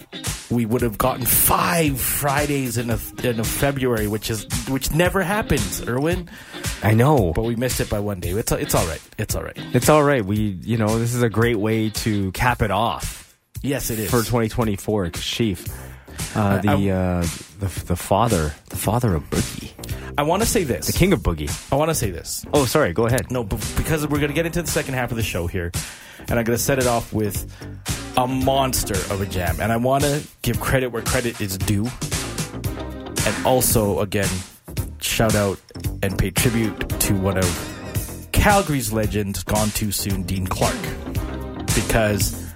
we 0.50 0.66
would 0.66 0.82
have 0.82 0.98
gotten 0.98 1.26
five 1.26 2.00
Fridays 2.00 2.78
in 2.78 2.90
a 2.90 3.00
in 3.24 3.40
a 3.40 3.44
February, 3.44 4.08
which 4.08 4.30
is 4.30 4.46
which 4.70 4.92
never 4.94 5.22
happens, 5.22 5.86
Erwin. 5.88 6.30
I 6.84 6.94
know, 6.94 7.34
but 7.34 7.44
we 7.44 7.56
missed 7.56 7.80
it 7.80 7.90
by 7.90 8.00
one 8.00 8.20
day. 8.20 8.30
It's 8.30 8.52
it's 8.52 8.76
all 8.76 8.86
right. 8.88 9.02
It's 9.18 9.36
all 9.36 9.44
right. 9.44 9.58
It's 9.74 9.90
all 9.90 10.04
right. 10.04 10.24
We 10.24 10.58
you 10.64 10.78
know 10.78 11.00
this 11.00 11.14
is 11.14 11.22
a 11.22 11.30
great 11.30 11.58
way 11.58 11.90
to 11.90 12.32
cap 12.32 12.62
it 12.62 12.72
off. 12.72 13.38
Yes, 13.62 13.90
it 13.90 14.00
is 14.00 14.10
for 14.12 14.20
2024. 14.20 15.08
Kashif, 15.08 15.70
uh, 16.36 16.60
the 16.62 16.70
I- 16.70 16.90
uh, 16.90 17.22
the 17.60 17.84
the 17.86 17.96
father 17.96 18.54
the 18.70 18.78
father 18.78 19.16
of 19.16 19.30
boogie. 19.30 19.72
I 20.20 20.24
want 20.24 20.42
to 20.42 20.48
say 20.48 20.64
this. 20.64 20.88
The 20.88 20.98
king 20.98 21.14
of 21.14 21.20
boogie. 21.22 21.52
I 21.72 21.76
want 21.76 21.90
to 21.90 21.96
say 21.96 22.10
this. 22.10 22.44
Oh, 22.54 22.66
sorry. 22.66 22.92
Go 22.94 23.06
ahead. 23.06 23.32
No, 23.32 23.44
but 23.44 23.60
because 23.78 24.08
we're 24.08 24.18
going 24.18 24.30
to 24.30 24.34
get 24.34 24.46
into 24.48 24.62
the 24.64 24.68
second 24.72 24.96
half 24.96 25.12
of 25.12 25.18
the 25.18 25.22
show 25.24 25.46
here, 25.46 25.72
and 26.28 26.40
I'm 26.40 26.44
going 26.46 26.58
to 26.58 26.64
set 26.64 26.80
it 26.80 26.88
off 26.88 27.14
with 27.14 27.46
a 28.18 28.28
monster 28.28 28.96
of 29.14 29.22
a 29.22 29.26
jam. 29.26 29.58
And 29.62 29.72
I 29.72 29.78
want 29.78 30.04
to 30.04 30.28
give 30.42 30.60
credit 30.60 30.88
where 30.88 31.04
credit 31.04 31.40
is 31.40 31.58
due, 31.58 31.88
and 33.26 33.46
also 33.46 34.00
again 34.00 34.30
shout 35.00 35.36
out 35.36 35.60
and 36.04 36.18
pay 36.18 36.32
tribute 36.32 36.90
to 37.02 37.14
one 37.14 37.38
of 37.38 38.30
Calgary's 38.32 38.92
legends, 38.92 39.44
gone 39.44 39.70
too 39.70 39.92
soon, 39.92 40.24
Dean 40.24 40.48
Clark, 40.48 40.78
because 41.76 42.54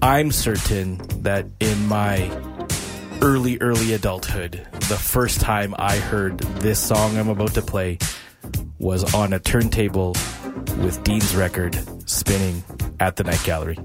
I'm 0.00 0.32
certain 0.32 1.00
that 1.22 1.46
in 1.60 1.86
my 1.86 2.30
early, 3.20 3.58
early 3.60 3.92
adulthood, 3.92 4.66
the 4.72 4.96
first 4.96 5.40
time 5.40 5.74
I 5.78 5.96
heard 5.96 6.38
this 6.38 6.78
song 6.80 7.16
I'm 7.16 7.28
about 7.28 7.54
to 7.54 7.62
play 7.62 7.98
was 8.78 9.14
on 9.14 9.32
a 9.32 9.38
turntable 9.38 10.16
with 10.78 11.00
Dean's 11.04 11.36
record 11.36 11.78
spinning 12.08 12.64
at 12.98 13.16
the 13.16 13.24
Night 13.24 13.42
Gallery. 13.44 13.78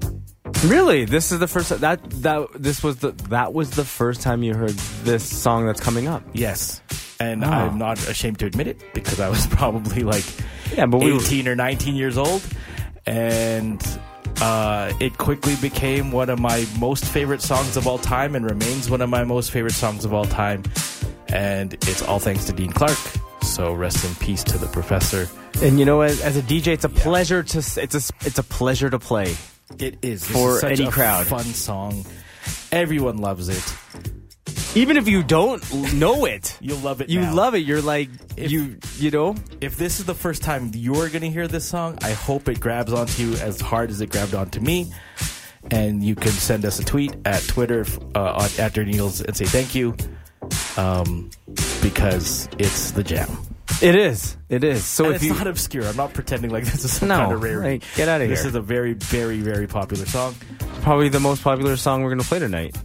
Really, 0.66 1.06
this 1.06 1.32
is 1.32 1.40
the 1.40 1.48
first 1.48 1.70
that 1.70 2.02
that 2.22 2.48
this 2.56 2.82
was 2.84 2.98
the 2.98 3.12
that 3.30 3.54
was 3.54 3.70
the 3.72 3.86
first 3.86 4.22
time 4.22 4.42
you 4.44 4.54
heard 4.56 4.72
this 5.04 5.24
song 5.24 5.66
that's 5.66 5.80
coming 5.80 6.08
up. 6.08 6.24
Yes, 6.34 6.82
and 7.20 7.42
Wow. 7.42 7.68
I'm 7.68 7.78
not 7.78 8.00
ashamed 8.10 8.40
to 8.40 8.48
admit 8.48 8.68
it 8.68 8.82
because 8.94 9.20
I 9.20 9.30
was 9.30 9.46
probably 9.52 10.04
like 10.04 10.26
Yeah, 10.76 10.88
but 10.88 11.00
we 11.02 11.14
were- 11.14 11.20
18 11.22 11.48
or 11.48 11.56
19 11.56 11.96
years 11.96 12.18
old, 12.18 12.42
and 13.06 13.82
uh, 14.42 14.92
it 15.00 15.18
quickly 15.20 15.56
became 15.58 16.12
one 16.12 16.30
of 16.30 16.40
my 16.40 16.66
most 16.80 17.06
favorite 17.06 17.42
songs 17.42 17.78
of 17.78 17.86
all 17.88 18.00
time, 18.00 18.36
and 18.36 18.44
remains 18.44 18.90
one 18.90 19.02
of 19.02 19.10
my 19.10 19.24
most 19.24 19.52
favorite 19.52 19.74
songs 19.76 20.06
of 20.06 20.14
all 20.14 20.26
time. 20.26 20.64
And 21.30 21.74
it's 21.74 22.02
all 22.02 22.20
thanks 22.20 22.46
to 22.46 22.54
Dean 22.54 22.72
Clark. 22.72 22.98
So 23.42 23.74
rest 23.74 24.04
in 24.06 24.16
peace 24.16 24.44
to 24.46 24.58
the 24.58 24.68
professor. 24.68 25.30
And 25.62 25.78
you 25.80 25.86
know, 25.86 26.02
as, 26.02 26.20
as 26.22 26.36
a 26.36 26.42
DJ, 26.42 26.68
it's 26.68 26.84
a 26.86 26.90
pleasure 26.90 27.44
to 27.44 27.58
it's 27.60 27.78
a 27.78 28.14
it's 28.26 28.40
a 28.40 28.44
pleasure 28.44 28.90
to 28.90 28.98
play. 29.00 29.36
It 29.80 29.98
is 30.02 30.26
This 30.28 30.32
for 30.38 30.56
is 30.56 30.62
such 30.62 30.80
any 30.80 30.88
a 30.88 30.92
crowd. 30.92 31.28
Fun 31.28 31.44
song. 31.44 32.06
Everyone 32.72 33.18
loves 33.18 33.50
it. 33.50 33.64
Even 34.76 34.98
if 34.98 35.08
you 35.08 35.24
don't 35.24 35.62
know 35.94 36.26
it, 36.26 36.58
You'll 36.62 36.78
love 36.80 37.02
it. 37.02 37.10
you 37.10 37.22
now. 37.22 37.34
love 37.34 37.56
it. 37.56 37.60
You're 37.60 37.82
like 37.82 38.10
If- 38.36 38.52
you 38.52 38.78
you 38.98 39.12
know. 39.12 39.36
If 39.62 39.78
this 39.78 40.00
is 40.00 40.06
the 40.06 40.14
first 40.16 40.44
time 40.44 40.72
you're 40.74 41.10
going 41.10 41.22
to 41.22 41.30
hear 41.30 41.48
this 41.48 41.66
song, 41.68 41.98
I 42.02 42.12
hope 42.12 42.48
it 42.48 42.60
grabs 42.60 42.94
onto 42.94 43.24
you 43.24 43.34
as 43.38 43.60
hard 43.62 43.90
as 43.90 44.02
it 44.02 44.10
grabbed 44.12 44.36
onto 44.36 44.60
me. 44.60 44.92
And 45.72 46.04
you 46.04 46.16
can 46.16 46.32
send 46.32 46.64
us 46.64 46.80
a 46.80 46.86
tweet 46.86 47.16
at 47.26 47.42
Twitter 47.44 47.86
uh, 48.16 48.34
on, 48.34 48.50
at 48.60 48.74
Dirty 48.74 48.92
Needles 48.92 49.22
and 49.22 49.36
say 49.36 49.46
thank 49.46 49.76
you, 49.76 49.96
um, 50.78 51.30
because 51.82 52.48
it's 52.58 52.92
the 52.92 53.04
jam. 53.04 53.28
It 53.82 53.96
is. 53.96 54.36
It 54.50 54.64
is. 54.64 54.84
So 54.84 55.06
and 55.06 55.16
if 55.16 55.22
it's 55.22 55.26
you 55.32 55.34
not 55.38 55.48
obscure. 55.48 55.86
I'm 55.86 55.96
not 55.96 56.14
pretending 56.14 56.50
like 56.52 56.66
this 56.66 56.84
is 56.84 56.92
some 56.94 57.10
No, 57.10 57.18
kind 57.18 57.32
of 57.34 57.44
rarity. 57.44 57.70
like, 57.80 57.84
get 57.96 58.08
here. 58.22 58.28
This 58.30 58.46
is 58.46 58.56
a 58.56 58.62
very, 58.62 58.94
very, 58.94 59.40
very 59.40 59.68
popular 59.68 60.06
song. 60.06 60.36
probably 60.82 61.10
the 61.10 61.20
most 61.20 61.44
popular 61.44 61.76
song 61.78 62.02
we're 62.02 62.10
gonna 62.10 62.24
play 62.24 62.40
tonight. 62.40 62.76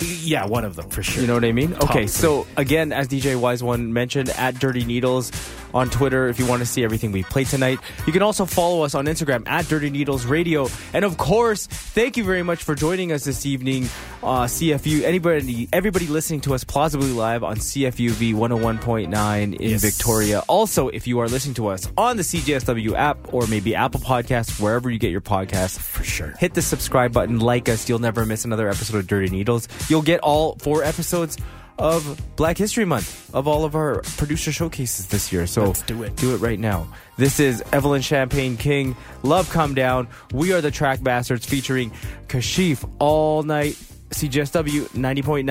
Yeah, 0.00 0.46
one 0.46 0.64
of 0.64 0.76
them 0.76 0.88
for 0.88 1.02
sure. 1.02 1.20
You 1.20 1.26
know 1.26 1.34
what 1.34 1.44
I 1.44 1.52
mean? 1.52 1.72
Top 1.72 1.84
Okay, 1.90 2.00
three. 2.00 2.08
so 2.08 2.46
again, 2.56 2.92
as 2.92 3.08
DJ 3.08 3.38
Wise 3.38 3.62
One 3.62 3.92
mentioned, 3.92 4.30
at 4.30 4.58
Dirty 4.58 4.84
Needles 4.84 5.30
on 5.74 5.88
Twitter, 5.90 6.28
if 6.28 6.38
you 6.38 6.46
want 6.46 6.60
to 6.60 6.66
see 6.66 6.82
everything 6.84 7.12
we 7.12 7.22
play 7.22 7.44
tonight, 7.44 7.78
you 8.06 8.12
can 8.12 8.22
also 8.22 8.44
follow 8.46 8.82
us 8.82 8.94
on 8.94 9.06
Instagram 9.06 9.46
at 9.46 9.66
Dirty 9.68 9.90
Needles 9.90 10.24
Radio. 10.26 10.68
And 10.94 11.04
of 11.04 11.16
course, 11.18 11.66
thank 11.66 12.16
you 12.16 12.24
very 12.24 12.42
much 12.42 12.62
for 12.64 12.74
joining 12.74 13.12
us 13.12 13.24
this 13.24 13.44
evening, 13.46 13.84
uh, 14.22 14.44
CFU. 14.46 15.02
Anybody, 15.02 15.68
everybody 15.72 16.06
listening 16.06 16.40
to 16.42 16.54
us 16.54 16.64
plausibly 16.64 17.12
live 17.12 17.44
on 17.44 17.56
CFUV 17.58 18.34
101.9 18.34 19.54
in 19.54 19.70
Yes. 19.70 19.80
Victoria. 19.82 20.40
Also, 20.48 20.88
if 20.88 21.06
you 21.06 21.18
are 21.20 21.28
listening 21.28 21.54
to 21.54 21.68
us 21.68 21.86
on 21.96 22.16
the 22.16 22.22
CJSW 22.24 22.94
app 22.96 23.32
or 23.34 23.46
maybe 23.46 23.74
Apple 23.74 24.00
Podcasts, 24.00 24.60
wherever 24.60 24.90
you 24.90 24.98
get 24.98 25.10
your 25.10 25.20
podcasts, 25.20 25.78
for 25.78 26.02
sure. 26.02 26.34
hit 26.38 26.54
the 26.54 26.62
subscribe 26.62 27.12
button, 27.12 27.38
like 27.38 27.68
us. 27.68 27.88
You'll 27.88 27.98
never 28.00 28.24
miss 28.26 28.44
another 28.44 28.68
episode 28.68 28.96
of 28.98 29.06
Dirty 29.06 29.28
Needles. 29.30 29.68
You'll 29.88 30.02
get 30.02 30.20
all 30.20 30.56
four 30.56 30.84
episodes 30.84 31.36
of 31.78 32.20
Black 32.36 32.58
History 32.58 32.84
Month 32.84 33.34
of 33.34 33.48
all 33.48 33.64
of 33.64 33.74
our 33.74 34.02
producer 34.18 34.52
showcases 34.52 35.06
this 35.06 35.32
year. 35.32 35.46
So 35.46 35.64
Let's 35.66 35.82
do 35.82 36.02
it. 36.02 36.14
Do 36.16 36.34
it 36.34 36.38
right 36.38 36.58
now. 36.58 36.86
This 37.16 37.40
is 37.40 37.62
Evelyn 37.72 38.02
Champagne 38.02 38.56
King. 38.56 38.94
Love 39.22 39.48
Come 39.50 39.74
Down. 39.74 40.08
We 40.32 40.52
are 40.52 40.60
the 40.60 40.70
Track 40.70 41.02
Bastards 41.02 41.46
featuring 41.46 41.90
Kashif 42.28 42.88
all 42.98 43.42
night. 43.42 43.72
CJSW 44.10 44.88
90.9 44.88 45.44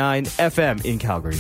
FM 0.52 0.84
in 0.84 1.00
Calgary. 1.00 1.40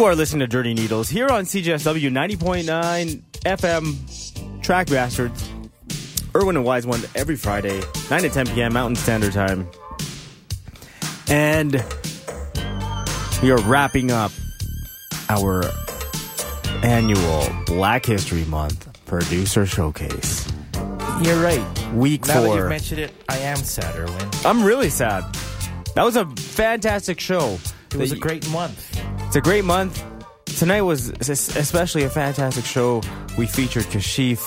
You 0.00 0.06
are 0.06 0.16
listening 0.16 0.40
to 0.40 0.46
Dirty 0.46 0.72
Needles 0.72 1.10
here 1.10 1.28
on 1.28 1.44
CJSW 1.44 2.10
90.9 2.10 3.20
FM 3.42 4.62
Track 4.62 4.86
Bastards. 4.86 5.50
Irwin 6.34 6.56
and 6.56 6.64
Wise 6.64 6.86
one 6.86 7.02
every 7.14 7.36
Friday, 7.36 7.82
9 8.10 8.22
to 8.22 8.30
10 8.30 8.46
p.m. 8.46 8.72
Mountain 8.72 8.96
Standard 8.96 9.34
Time. 9.34 9.68
And 11.28 11.84
we 13.42 13.50
are 13.50 13.60
wrapping 13.64 14.10
up 14.10 14.32
our 15.28 15.64
annual 16.82 17.46
Black 17.66 18.06
History 18.06 18.46
Month 18.46 19.04
producer 19.04 19.66
showcase. 19.66 20.50
You're 21.20 21.42
right. 21.42 21.92
Week 21.92 22.26
now 22.26 22.40
that 22.40 22.54
you've 22.56 22.68
mentioned 22.70 23.00
it, 23.00 23.12
I 23.28 23.36
am 23.36 23.58
sad, 23.58 23.94
Erwin. 23.96 24.30
I'm 24.46 24.64
really 24.64 24.88
sad. 24.88 25.24
That 25.94 26.04
was 26.04 26.16
a 26.16 26.24
fantastic 26.24 27.20
show. 27.20 27.58
It 27.90 27.96
was 27.96 28.12
a 28.12 28.16
great 28.16 28.48
month. 28.48 28.98
It's 29.30 29.36
a 29.36 29.40
great 29.40 29.64
month. 29.64 30.02
Tonight 30.58 30.82
was 30.82 31.10
especially 31.20 32.02
a 32.02 32.10
fantastic 32.10 32.64
show. 32.64 33.00
We 33.38 33.46
featured 33.46 33.84
Kashif, 33.84 34.40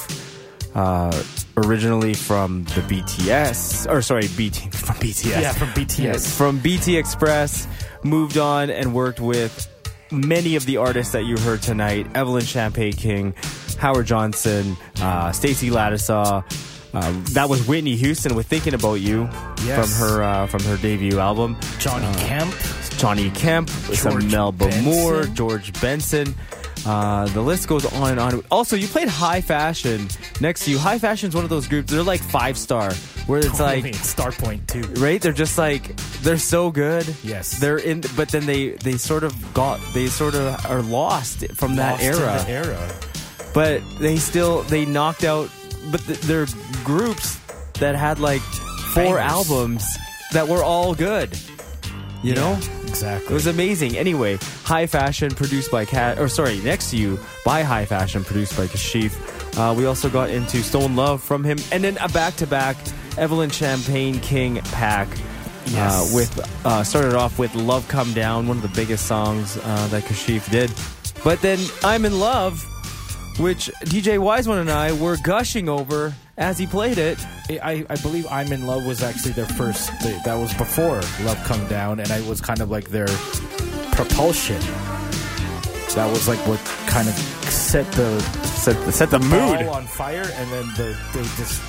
uh, 0.76 1.24
originally 1.56 2.14
from 2.14 2.66
the 2.66 2.82
BTS, 2.82 3.90
or 3.90 4.02
sorry, 4.02 4.28
BT 4.36 4.70
from 4.72 4.98
BTS. 4.98 5.42
Yeah, 5.42 5.54
from 5.54 5.70
BTS. 5.70 6.00
Yes, 6.04 6.38
from 6.38 6.60
BT 6.60 6.98
Express. 6.98 7.66
Moved 8.04 8.38
on 8.38 8.70
and 8.70 8.94
worked 8.94 9.22
with 9.22 9.70
many 10.12 10.58
of 10.58 10.66
the 10.66 10.76
artists 10.76 11.14
that 11.14 11.24
you 11.24 11.38
heard 11.38 11.62
tonight: 11.62 12.06
Evelyn 12.14 12.44
Champagne 12.44 12.92
King, 12.92 13.34
Howard 13.80 14.06
Johnson, 14.06 14.76
uh, 15.02 15.32
Stacy 15.32 15.70
Lattisaw. 15.70 16.44
Uh, 16.94 17.12
that 17.32 17.48
was 17.48 17.66
Whitney 17.70 17.96
Houston 17.96 18.36
with 18.36 18.48
"Thinking 18.48 18.74
About 18.74 18.96
You" 18.96 19.30
Yes. 19.64 19.98
from 19.98 20.10
her 20.10 20.24
uh, 20.24 20.48
from 20.48 20.62
her 20.64 20.76
debut 20.76 21.20
album. 21.20 21.56
Johnny 21.80 22.14
Kemp. 22.20 22.54
Johnny 23.04 23.30
Kemp, 23.32 23.70
some 23.70 24.14
George 24.14 24.32
Melba 24.32 24.68
Benson. 24.70 24.84
Moore, 24.86 25.24
George 25.26 25.82
Benson. 25.82 26.34
Uh, 26.86 27.26
the 27.28 27.42
list 27.42 27.68
goes 27.68 27.86
on 27.96 28.12
and 28.12 28.20
on. 28.22 28.42
Also, 28.50 28.78
you 28.78 28.88
played 28.88 29.10
High 29.10 29.42
Fashion 29.42 30.08
next 30.40 30.64
to 30.64 30.72
you. 30.72 30.78
High 30.80 31.00
Fashion 31.00 31.28
is 31.28 31.36
one 31.36 31.44
of 31.44 31.50
those 31.50 31.68
groups. 31.68 31.92
They're 31.92 32.02
like 32.02 32.22
five 32.22 32.58
star, 32.58 32.94
where 33.28 33.40
it's 33.40 33.58
Totally. 33.58 33.82
like 33.82 33.94
Starpoint 33.96 34.68
too. 34.68 34.84
right. 35.02 35.22
They're 35.22 35.34
just 35.34 35.58
like 35.58 35.94
they're 36.22 36.38
so 36.38 36.72
good. 36.72 37.14
Yes. 37.26 37.60
they're 37.60 37.78
in, 37.78 38.06
but 38.16 38.30
then 38.30 38.46
they 38.46 38.70
they 38.70 38.94
sort 38.96 39.26
of 39.26 39.54
got 39.54 39.82
they 39.94 40.08
sort 40.08 40.34
of 40.34 40.66
are 40.68 40.82
lost 40.82 41.46
from 41.56 41.76
that 41.76 42.00
Lost 42.02 42.04
in 42.04 42.14
era. 42.14 42.44
the 42.46 42.50
era. 42.50 42.92
But 43.54 43.82
they 44.00 44.16
still 44.16 44.62
they 44.64 44.86
knocked 44.86 45.26
out. 45.26 45.50
But 45.92 46.00
th- 46.06 46.22
they're 46.22 46.48
groups 46.86 47.38
that 47.82 47.96
had 47.96 48.20
like 48.20 48.40
four 48.94 49.18
Bangers. 49.18 49.20
albums 49.50 49.84
that 50.32 50.48
were 50.48 50.64
all 50.64 50.96
good. 50.96 51.38
You 52.24 52.36
know. 52.36 52.58
Exactly. 52.94 53.32
It 53.32 53.34
was 53.34 53.48
amazing. 53.48 53.98
Anyway, 53.98 54.38
High 54.64 54.86
Fashion 54.86 55.32
produced 55.32 55.72
by 55.72 55.84
Cat, 55.84 56.20
or 56.20 56.28
sorry, 56.28 56.60
Next 56.60 56.92
to 56.92 56.98
You 56.98 57.20
by 57.44 57.64
High 57.64 57.86
Fashion 57.86 58.24
produced 58.24 58.56
by 58.56 58.68
Kashif. 58.68 59.18
Uh, 59.58 59.74
we 59.74 59.88
also 59.88 60.10
got 60.10 60.30
into 60.30 60.62
Stone 60.62 60.96
Love 60.96 61.22
from 61.22 61.44
him, 61.44 61.58
and 61.72 61.84
then 61.84 61.98
a 62.02 62.10
back-to-back 62.10 62.78
Evelyn 63.18 63.50
Champagne 63.50 64.20
King 64.20 64.58
pack. 64.74 65.08
Yes. 65.68 66.12
Uh, 66.14 66.16
with 66.16 66.66
uh, 66.66 66.84
started 66.84 67.16
off 67.16 67.40
with 67.40 67.56
Love 67.56 67.88
Come 67.88 68.14
Down, 68.14 68.48
one 68.48 68.58
of 68.58 68.64
the 68.64 68.76
biggest 68.80 69.08
songs 69.08 69.58
uh, 69.58 69.88
that 69.88 70.04
Kashif 70.04 70.52
did. 70.52 70.72
But 71.24 71.42
then 71.42 71.58
I'm 71.84 72.06
in 72.06 72.20
Love, 72.20 72.62
which 73.40 73.72
DJ 73.86 74.20
Wise 74.20 74.48
One 74.48 74.60
and 74.60 74.70
I 74.70 74.92
were 74.92 75.18
gushing 75.24 75.68
over 75.68 76.14
as 76.38 76.58
he 76.58 76.66
played 76.66 76.98
it. 76.98 77.18
I, 77.50 77.86
I 77.90 77.96
believe 77.98 78.28
I'm 78.30 78.52
in 78.52 78.66
Love 78.66 78.86
was 78.86 79.04
actually 79.04 79.34
their 79.34 79.46
first. 79.46 79.92
They, 80.02 80.20
that 80.26 80.36
was 80.36 80.54
before 80.54 81.02
Love 81.26 81.42
Come 81.46 81.66
Down, 81.68 82.00
and 82.00 82.12
I 82.12 82.22
was 82.28 82.42
kind 82.42 82.62
of 82.62 82.72
like 82.72 82.90
their 82.90 83.08
propulsion. 83.92 84.60
That 85.96 86.10
was 86.10 86.28
like 86.28 86.40
what 86.48 86.60
kind 86.88 87.08
of 87.08 87.14
set 87.14 87.92
the 87.92 88.20
set, 88.20 88.94
set 88.94 89.12
the 89.12 89.20
mood. 89.20 89.68
on 89.68 89.86
fire, 89.86 90.26
and 90.34 90.52
then 90.52 90.66
the, 90.76 90.98
the 91.14 91.22
just 91.38 91.62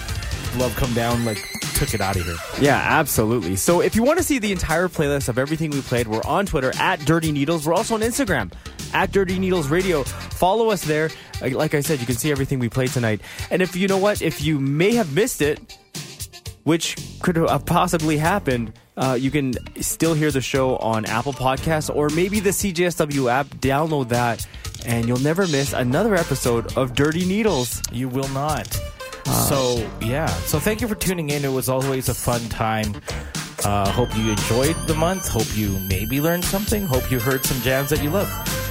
Love 0.57 0.75
Come 0.77 0.95
Down 0.95 1.25
like 1.25 1.39
took 1.75 1.93
it 1.93 2.01
out 2.01 2.17
of 2.17 2.25
here. 2.25 2.37
Yeah, 2.61 2.79
absolutely. 2.79 3.57
So 3.57 3.81
if 3.81 3.95
you 3.95 4.03
want 4.03 4.19
to 4.19 4.25
see 4.25 4.39
the 4.39 4.53
entire 4.53 4.89
playlist 4.89 5.29
of 5.29 5.39
everything 5.39 5.71
we 5.71 5.83
played, 5.83 6.07
we're 6.07 6.23
on 6.25 6.47
Twitter 6.47 6.73
at 6.79 7.01
Dirty 7.01 7.33
Needles. 7.33 7.67
We're 7.67 7.75
also 7.75 7.95
on 7.95 8.01
Instagram 8.01 8.51
at 8.95 9.13
Dirty 9.13 9.39
Needles 9.39 9.69
Radio. 9.69 10.03
Follow 10.05 10.71
us 10.71 10.85
there. 10.85 11.11
Uh, 11.43 11.51
Like 11.51 11.75
I 11.75 11.81
said, 11.81 12.01
you 12.01 12.07
can 12.07 12.17
see 12.17 12.31
everything 12.31 12.59
we 12.59 12.69
play 12.69 12.87
tonight. 12.87 13.21
And 13.51 13.61
if 13.61 13.77
you 13.77 13.89
know 13.89 13.99
what, 13.99 14.23
if 14.23 14.41
you 14.43 14.59
may 14.61 14.95
have 14.95 15.13
missed 15.15 15.43
it, 15.43 15.59
which 16.63 16.97
could 17.21 17.37
have 17.37 17.67
possibly 17.67 18.17
happened, 18.17 18.73
uh, 18.97 19.19
you 19.21 19.31
can 19.31 19.53
still 19.83 20.15
hear 20.15 20.31
the 20.31 20.41
show 20.41 20.77
on 20.77 21.05
Apple 21.05 21.33
Podcasts 21.35 21.95
or 21.95 22.09
maybe 22.11 22.41
the 22.41 22.51
CJSW 22.51 23.31
app. 23.31 23.47
Download 23.61 24.09
that, 24.09 24.47
and 24.87 25.07
you'll 25.07 25.19
never 25.19 25.43
miss 25.49 25.73
another 25.73 26.15
episode 26.15 26.77
of 26.79 26.95
Dirty 26.95 27.25
Needles. 27.27 27.83
You 27.93 28.09
will 28.09 28.29
not. 28.29 28.69
so 29.49 29.87
yeah. 30.01 30.27
So 30.47 30.59
thank 30.59 30.81
you 30.81 30.89
for 30.89 30.95
tuning 30.95 31.31
in. 31.31 31.45
It 31.45 31.53
was 31.53 31.69
always 31.69 32.09
a 32.09 32.15
fun 32.15 32.41
time. 32.49 32.95
Uh, 33.65 33.89
hope 33.91 34.15
you 34.17 34.31
enjoyed 34.31 34.77
the 34.87 34.95
month. 34.95 35.29
Hope 35.29 35.47
you 35.57 35.79
maybe 35.89 36.21
learned 36.21 36.45
something. 36.45 36.87
Hope 36.87 37.11
you 37.11 37.19
heard 37.19 37.45
some 37.45 37.61
jams 37.63 37.89
that 37.91 38.03
you 38.03 38.11
love. 38.11 38.29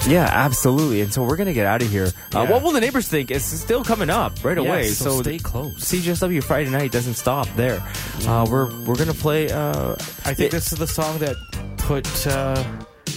Yeah, 0.07 0.29
absolutely. 0.31 1.01
And 1.01 1.11
so 1.13 1.23
we're 1.23 1.37
gonna 1.37 1.53
get 1.53 1.65
out 1.65 1.81
of 1.81 1.89
here. 1.89 2.07
Uh, 2.35 2.41
Yeah. 2.43 2.49
what 2.51 2.61
will 2.61 2.71
the 2.73 2.81
neighbors 2.81 3.07
think? 3.07 3.31
It's 3.31 3.45
still 3.45 3.83
coming 3.83 4.09
up 4.09 4.33
right 4.43 4.57
Yeah, 4.57 4.63
away. 4.69 4.87
so 4.89 5.21
stay 5.21 5.39
close. 5.39 5.73
CJSW 5.83 6.41
Friday 6.43 6.69
night 6.69 6.91
doesn't 6.91 7.15
stop 7.15 7.47
there. 7.55 7.81
Uh, 8.27 8.45
we're 8.49 8.69
we're 8.85 8.95
gonna 8.95 9.13
play. 9.13 9.49
Uh, 9.51 9.95
I 10.25 10.33
think 10.33 10.51
this 10.51 10.71
is 10.73 10.77
the 10.79 10.87
song 10.87 11.17
that 11.19 11.35
put 11.77 12.05
uh, 12.27 12.61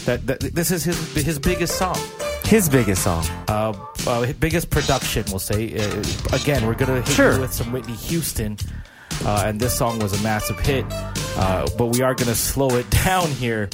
that, 0.07 0.27
that 0.27 0.41
this 0.55 0.70
is 0.70 0.85
his 0.85 0.99
his 1.14 1.39
biggest 1.39 1.77
song. 1.77 1.99
his 2.45 2.68
biggest 2.68 3.03
song. 3.03 3.24
Uh, 3.49 3.72
uh, 4.07 4.33
biggest 4.39 4.70
production, 4.70 5.24
we'll 5.29 5.41
say. 5.41 5.77
Uh, 5.77 6.03
again, 6.33 6.64
we're 6.66 6.74
gonna 6.74 7.03
hit 7.03 7.09
Sure. 7.09 7.35
you 7.35 7.41
with 7.41 7.53
some 7.53 7.72
Whitney 7.72 7.95
Houston, 7.95 8.57
uh, 9.25 9.45
and 9.47 9.61
this 9.61 9.77
song 9.77 9.99
was 9.99 10.19
a 10.19 10.23
massive 10.23 10.59
hit. 10.61 10.85
Uh, 11.39 11.67
but 11.77 11.87
we 11.87 12.03
are 12.03 12.14
gonna 12.14 12.35
slow 12.35 12.69
it 12.77 12.89
down 13.05 13.29
here 13.29 13.69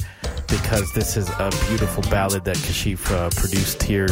because 0.47 0.91
this 0.93 1.17
is 1.17 1.29
a 1.29 1.51
beautiful 1.67 2.03
ballad 2.09 2.45
that 2.45 2.57
Kashif 2.57 3.09
uh, 3.11 3.29
produced 3.31 3.81
here 3.83 4.07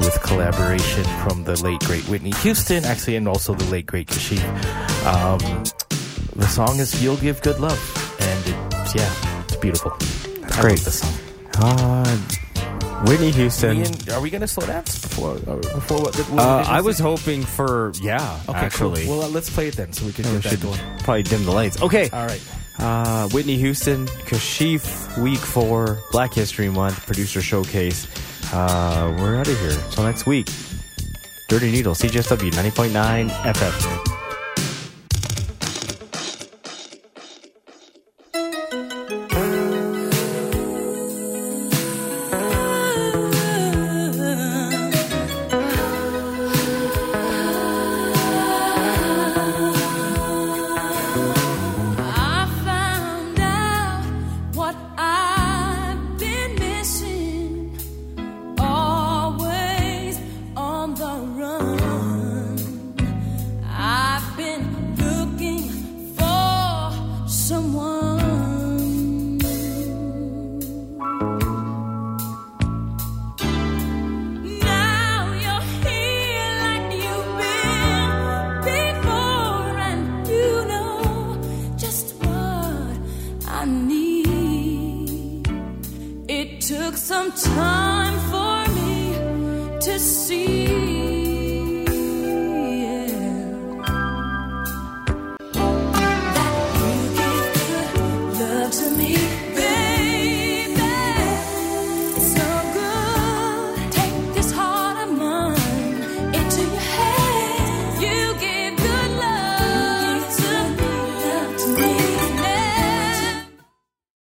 with 0.00 0.18
collaboration 0.22 1.04
from 1.22 1.44
the 1.44 1.62
late 1.62 1.80
great 1.80 2.02
Whitney 2.08 2.32
Houston, 2.42 2.84
actually, 2.84 3.16
and 3.16 3.28
also 3.28 3.54
the 3.54 3.64
late 3.66 3.86
great 3.86 4.08
Kashif. 4.08 4.42
Um, 5.06 5.64
the 6.36 6.46
song 6.48 6.78
is 6.78 7.02
"You'll 7.02 7.18
Give 7.18 7.40
Good 7.42 7.60
Love," 7.60 8.16
and 8.20 8.54
it's 8.82 8.94
yeah, 8.94 9.42
it's 9.44 9.56
beautiful. 9.56 9.92
I 10.44 10.60
great. 10.60 10.78
love 10.78 10.84
the 10.84 10.90
song. 10.90 11.14
Uh, 11.56 12.18
Whitney 13.06 13.30
Houston. 13.30 13.78
Ian, 13.78 13.94
are 14.12 14.20
we 14.20 14.30
gonna 14.30 14.46
slow 14.46 14.66
dance 14.66 14.98
before 15.00 15.32
uh, 15.46 15.56
before 15.56 16.02
what? 16.02 16.14
what 16.16 16.38
Uh, 16.38 16.64
I 16.68 16.80
was 16.80 16.98
hoping 16.98 17.42
for 17.42 17.92
yeah. 18.02 18.40
Okay, 18.48 18.58
actually, 18.58 19.04
cool. 19.06 19.18
Well, 19.18 19.26
uh, 19.26 19.30
let's 19.30 19.48
play 19.50 19.68
it 19.68 19.76
then, 19.76 19.92
so 19.92 20.04
we 20.06 20.12
can 20.12 20.24
we 20.26 20.32
get 20.34 20.42
that 20.44 20.50
should 20.50 20.60
going. 20.62 20.78
probably 20.98 21.22
dim 21.22 21.44
the 21.44 21.52
lights. 21.52 21.80
Okay. 21.82 22.08
All 22.10 22.26
right. 22.26 22.42
Uh, 22.78 23.28
Whitney 23.28 23.56
Houston, 23.56 24.06
Kashif, 24.06 25.18
Week 25.22 25.38
Four, 25.38 25.98
Black 26.12 26.32
History 26.32 26.68
Month, 26.70 27.04
Producer 27.06 27.42
Showcase. 27.42 28.06
Uh, 28.52 29.14
we're 29.20 29.36
out 29.36 29.48
of 29.48 29.58
here. 29.60 29.76
Till 29.90 30.04
next 30.04 30.26
week. 30.26 30.48
Dirty 31.48 31.70
Needle, 31.72 31.94
CJSW 31.94 32.50
90.9 32.52 33.28
FM. 33.28 34.09